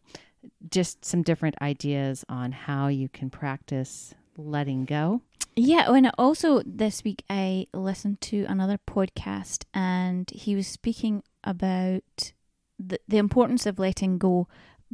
just 0.70 1.04
some 1.04 1.22
different 1.22 1.56
ideas 1.60 2.24
on 2.28 2.52
how 2.52 2.88
you 2.88 3.08
can 3.08 3.30
practice 3.30 4.14
letting 4.36 4.84
go. 4.84 5.20
Yeah, 5.56 5.92
and 5.92 6.10
also 6.18 6.62
this 6.66 7.04
week 7.04 7.22
I 7.30 7.66
listened 7.72 8.20
to 8.22 8.44
another 8.48 8.78
podcast 8.88 9.64
and 9.72 10.28
he 10.30 10.56
was 10.56 10.66
speaking 10.66 11.22
about 11.44 12.32
the, 12.78 12.98
the 13.06 13.18
importance 13.18 13.64
of 13.66 13.78
letting 13.78 14.18
go, 14.18 14.48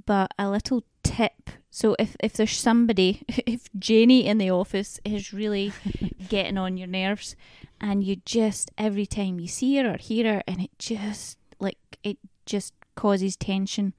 but 0.04 0.32
a 0.38 0.50
little 0.50 0.84
tip. 1.02 1.50
So 1.70 1.96
if, 1.98 2.14
if 2.22 2.34
there's 2.34 2.58
somebody, 2.58 3.22
if 3.28 3.68
Janie 3.78 4.26
in 4.26 4.36
the 4.36 4.50
office 4.50 5.00
is 5.04 5.32
really 5.32 5.72
getting 6.28 6.58
on 6.58 6.76
your 6.76 6.88
nerves 6.88 7.36
and 7.80 8.04
you 8.04 8.16
just, 8.24 8.70
every 8.76 9.06
time 9.06 9.40
you 9.40 9.48
see 9.48 9.76
her 9.76 9.94
or 9.94 9.96
hear 9.98 10.34
her 10.34 10.42
and 10.46 10.60
it 10.60 10.70
just, 10.78 11.38
like, 11.58 11.78
it 12.02 12.18
just 12.46 12.74
causes 12.94 13.36
tension, 13.36 13.94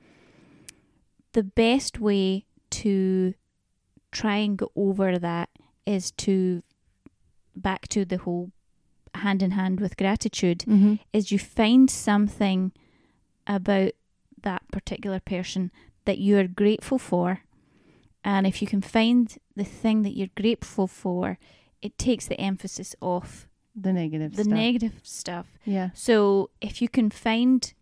the 1.34 1.44
best 1.44 2.00
way 2.00 2.46
to 2.70 3.34
try 4.12 4.36
and 4.38 4.58
get 4.58 4.68
over 4.76 5.18
that 5.18 5.50
is 5.86 6.12
to 6.12 6.62
back 7.56 7.88
to 7.90 8.06
the 8.06 8.18
whole 8.18 8.52
hand 9.16 9.42
in 9.44 9.52
hand 9.52 9.80
with 9.80 9.98
gratitude 9.98 10.60
Mm-hmm. 10.60 10.96
is 11.14 11.32
you 11.32 11.40
find 11.40 11.90
something 11.90 12.72
about 13.48 13.92
that 14.44 14.62
particular 14.72 15.20
person 15.20 15.72
that 16.06 16.18
you 16.18 16.38
are 16.38 16.48
grateful 16.48 16.98
for 16.98 17.42
and 18.24 18.46
if 18.48 18.62
you 18.62 18.68
can 18.68 18.82
find 18.82 19.38
the 19.56 19.64
thing 19.64 20.04
that 20.04 20.16
you're 20.16 20.30
grateful 20.36 20.88
for 20.88 21.38
it 21.82 21.98
takes 21.98 22.26
the 22.28 22.40
emphasis 22.40 22.96
off 23.02 23.48
The 23.76 23.94
negative 23.94 24.34
stuff. 24.34 24.38
the 24.38 24.44
stuff. 24.44 24.54
negative 24.58 24.94
stuff 25.04 25.46
yeah. 25.66 25.90
so 25.94 26.50
if 26.60 26.82
you 26.82 26.90
can 26.90 27.10
find 27.10 27.74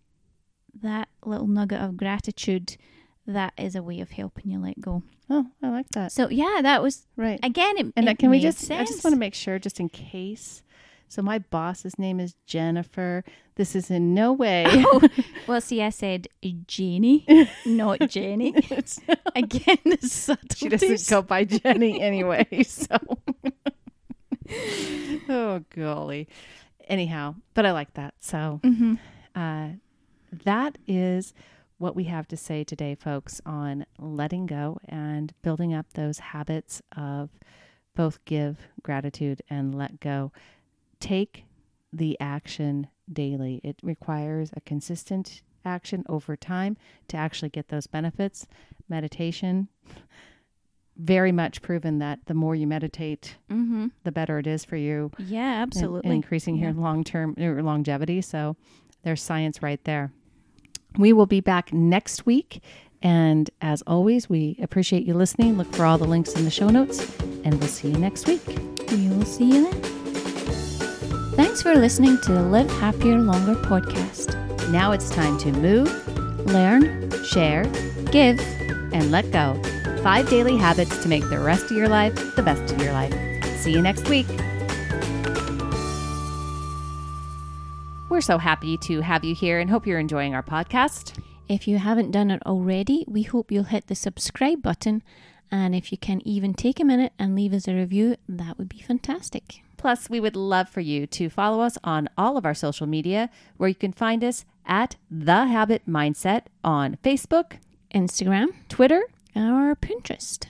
that 0.82 1.08
little 1.25 1.47
nugget 1.47 1.82
of 1.82 1.97
gratitude 1.97 2.78
that 3.25 3.54
is 3.58 3.75
a 3.75 3.82
way 3.84 3.99
of 3.99 4.12
helping 4.12 4.49
you 4.52 4.60
let 4.60 4.80
go 4.80 5.04
Oh, 5.32 5.45
I 5.62 5.69
like 5.69 5.89
that. 5.89 6.12
so 6.12 6.28
yeah 6.30 6.60
that 6.63 6.82
was 6.82 7.06
Right. 7.15 7.39
again 7.43 7.78
it, 7.78 7.93
And 7.95 8.08
uh, 8.08 8.12
it 8.12 8.19
can 8.19 8.30
we 8.32 8.39
just 8.39 8.69
I 8.71 8.84
just 8.86 9.04
want 9.04 9.13
to 9.13 9.19
make 9.19 9.34
sure 9.36 9.60
just 9.60 9.80
in 9.80 9.89
case. 9.89 10.63
So 11.08 11.23
my 11.23 11.39
boss's 11.39 11.97
name 11.97 12.19
is 12.19 12.36
Jennifer. 12.45 13.23
This 13.56 13.75
is 13.75 13.89
in 13.89 14.13
no 14.13 14.32
way 14.32 14.65
Oh, 14.69 15.02
well, 15.47 15.60
see, 15.62 15.82
I 15.82 15.89
said 15.89 16.28
Jenny, 16.67 17.25
not 17.65 17.99
Jenny. 18.10 18.54
Again, 19.36 19.78
the 19.86 19.97
she 20.02 20.08
subtleties. 20.08 20.80
doesn't 20.82 21.10
go 21.10 21.21
by 21.23 21.45
Jenny 21.45 21.99
anyway, 22.02 22.47
so 22.63 22.97
Oh 25.29 25.63
golly. 25.75 26.27
Anyhow, 26.88 27.35
but 27.53 27.65
I 27.65 27.71
like 27.71 27.93
that. 27.93 28.15
So 28.19 28.59
hmm 28.63 28.95
uh, 29.35 29.69
that 30.43 30.77
is 30.88 31.33
what 31.77 31.95
we 31.95 32.05
have 32.05 32.27
to 32.27 32.35
say 32.38 32.63
today, 32.63 32.95
folks, 32.95 33.39
on 33.45 33.85
letting 33.99 34.45
go 34.47 34.79
and 34.88 35.33
building 35.41 35.73
up 35.73 35.93
those 35.93 36.19
habits 36.19 36.81
of 36.97 37.29
both 37.95 38.23
give 38.25 38.67
gratitude 38.83 39.41
and 39.49 39.73
let 39.75 39.99
go. 39.99 40.31
Take 40.99 41.45
the 41.93 42.17
action 42.19 42.88
daily. 43.12 43.62
It 43.63 43.77
requires 43.81 44.51
a 44.55 44.62
consistent 44.62 45.41
action 45.63 46.03
over 46.09 46.35
time 46.35 46.75
to 47.07 47.17
actually 47.17 47.49
get 47.49 47.69
those 47.69 47.88
benefits. 47.88 48.45
Meditation, 48.89 49.67
very 50.99 51.31
much 51.31 51.62
proven 51.62 51.99
that 51.99 52.19
the 52.25 52.33
more 52.33 52.53
you 52.55 52.67
meditate, 52.67 53.38
hmm 53.49 53.88
the 54.03 54.12
better 54.12 54.38
it 54.38 54.45
is 54.47 54.65
for 54.65 54.75
you 54.75 55.12
Yeah, 55.17 55.53
and- 55.53 55.62
absolutely. 55.63 56.09
and 56.09 56.15
increasing 56.15 56.57
Yeah. 56.57 56.65
your 56.65 56.73
long 56.73 57.03
term 57.03 57.35
or 57.39 57.63
longevity. 57.63 58.21
So 58.21 58.55
there's 59.03 59.21
science 59.21 59.63
right 59.63 59.81
there. 59.85 60.12
We 60.97 61.13
will 61.13 61.25
be 61.25 61.39
back 61.39 61.71
next 61.73 62.25
week. 62.25 62.62
And 63.01 63.49
as 63.62 63.81
always, 63.88 64.29
we 64.29 64.57
appreciate 64.62 65.05
you 65.05 65.13
listening. 65.13 65.57
Look 65.57 65.73
for 65.73 65.85
all 65.85 65.97
the 65.97 66.03
links 66.07 66.33
in 66.33 66.43
the 66.43 66.51
show 66.51 66.67
notes, 66.67 66.99
and 67.45 67.57
we'll 67.57 67.69
see 67.69 67.89
you 67.91 67.97
next 67.97 68.27
week. 68.27 68.41
we 68.91 69.07
will 69.07 69.23
see 69.23 69.45
you 69.45 69.69
then. 69.71 69.81
Thanks 71.35 71.62
for 71.62 71.75
listening 71.75 72.19
to 72.23 72.33
the 72.33 72.41
Live 72.43 72.69
Happier 72.81 73.19
Longer 73.19 73.55
podcast. 73.55 74.35
Now 74.71 74.91
it's 74.91 75.09
time 75.12 75.38
to 75.39 75.51
move, 75.53 75.89
Learn, 76.47 77.09
share, 77.23 77.63
give, 78.12 78.39
and 78.91 79.12
let 79.12 79.31
go. 79.31 79.53
Five 80.03 80.29
daily 80.29 80.55
habits 80.55 80.97
to 81.03 81.09
make 81.09 81.27
the 81.29 81.39
rest 81.39 81.65
of 81.65 81.71
your 81.71 81.89
life 81.89 82.15
the 82.38 82.41
best 82.41 82.73
of 82.73 82.81
your 82.81 82.93
life. 82.93 83.13
See 83.57 83.73
you 83.73 83.81
next 83.81 84.07
week. 84.07 84.27
We're 88.09 88.21
so 88.21 88.38
happy 88.38 88.77
to 88.77 89.01
have 89.01 89.25
you 89.25 89.35
here 89.35 89.59
and 89.59 89.69
hope 89.69 89.85
you're 89.85 89.99
enjoying 89.99 90.33
our 90.33 90.41
podcast. 90.41 91.21
If 91.49 91.67
you 91.67 91.79
haven't 91.79 92.12
done 92.12 92.31
it 92.31 92.41
already, 92.45 93.03
we 93.09 93.23
hope 93.23 93.51
you'll 93.51 93.65
hit 93.65 93.88
the 93.88 93.95
subscribe 93.95 94.62
button. 94.62 95.03
And 95.51 95.75
if 95.75 95.91
you 95.91 95.97
can 95.97 96.25
even 96.25 96.53
take 96.53 96.79
a 96.79 96.85
minute 96.85 97.12
and 97.19 97.35
leave 97.35 97.53
us 97.53 97.67
a 97.67 97.75
review, 97.75 98.15
that 98.29 98.57
would 98.57 98.69
be 98.69 98.79
fantastic. 98.79 99.62
Plus, 99.75 100.09
we 100.09 100.21
would 100.21 100.38
love 100.38 100.69
for 100.69 100.79
you 100.79 101.07
to 101.07 101.29
follow 101.29 101.59
us 101.59 101.77
on 101.83 102.07
all 102.17 102.38
of 102.38 102.45
our 102.45 102.53
social 102.53 102.88
media, 102.88 103.29
where 103.57 103.67
you 103.67 103.75
can 103.75 103.91
find 103.91 104.23
us 104.23 104.45
at 104.65 104.95
The 105.12 105.47
Habit 105.47 105.83
Mindset 105.89 106.43
on 106.63 106.97
Facebook, 107.03 107.57
Instagram 107.93 108.47
Twitter, 108.69 109.03
or 109.35 109.75
Pinterest. 109.75 110.45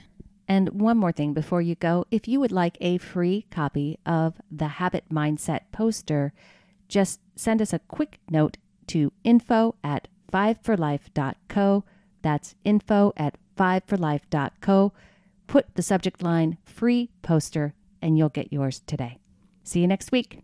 and 0.48 0.68
one 0.70 0.96
more 0.98 1.12
thing 1.12 1.32
before 1.32 1.62
you 1.62 1.74
go 1.76 2.04
if 2.10 2.26
you 2.26 2.40
would 2.40 2.52
like 2.52 2.76
a 2.80 2.98
free 2.98 3.46
copy 3.50 3.98
of 4.04 4.40
the 4.50 4.66
Habit 4.68 5.04
Mindset 5.10 5.60
poster, 5.72 6.32
just 6.88 7.20
send 7.36 7.62
us 7.62 7.72
a 7.72 7.78
quick 7.78 8.18
note 8.30 8.56
to 8.88 9.12
info 9.22 9.76
at 9.84 10.08
fiveforlife.co. 10.32 11.84
That's 12.22 12.54
info 12.64 13.12
at 13.16 13.38
fiveforlife.co. 13.56 14.92
Put 15.46 15.74
the 15.74 15.82
subject 15.82 16.22
line 16.22 16.58
free 16.64 17.10
poster, 17.22 17.74
and 18.02 18.16
you'll 18.18 18.28
get 18.28 18.52
yours 18.52 18.80
today. 18.86 19.18
See 19.62 19.80
you 19.80 19.86
next 19.86 20.10
week. 20.12 20.42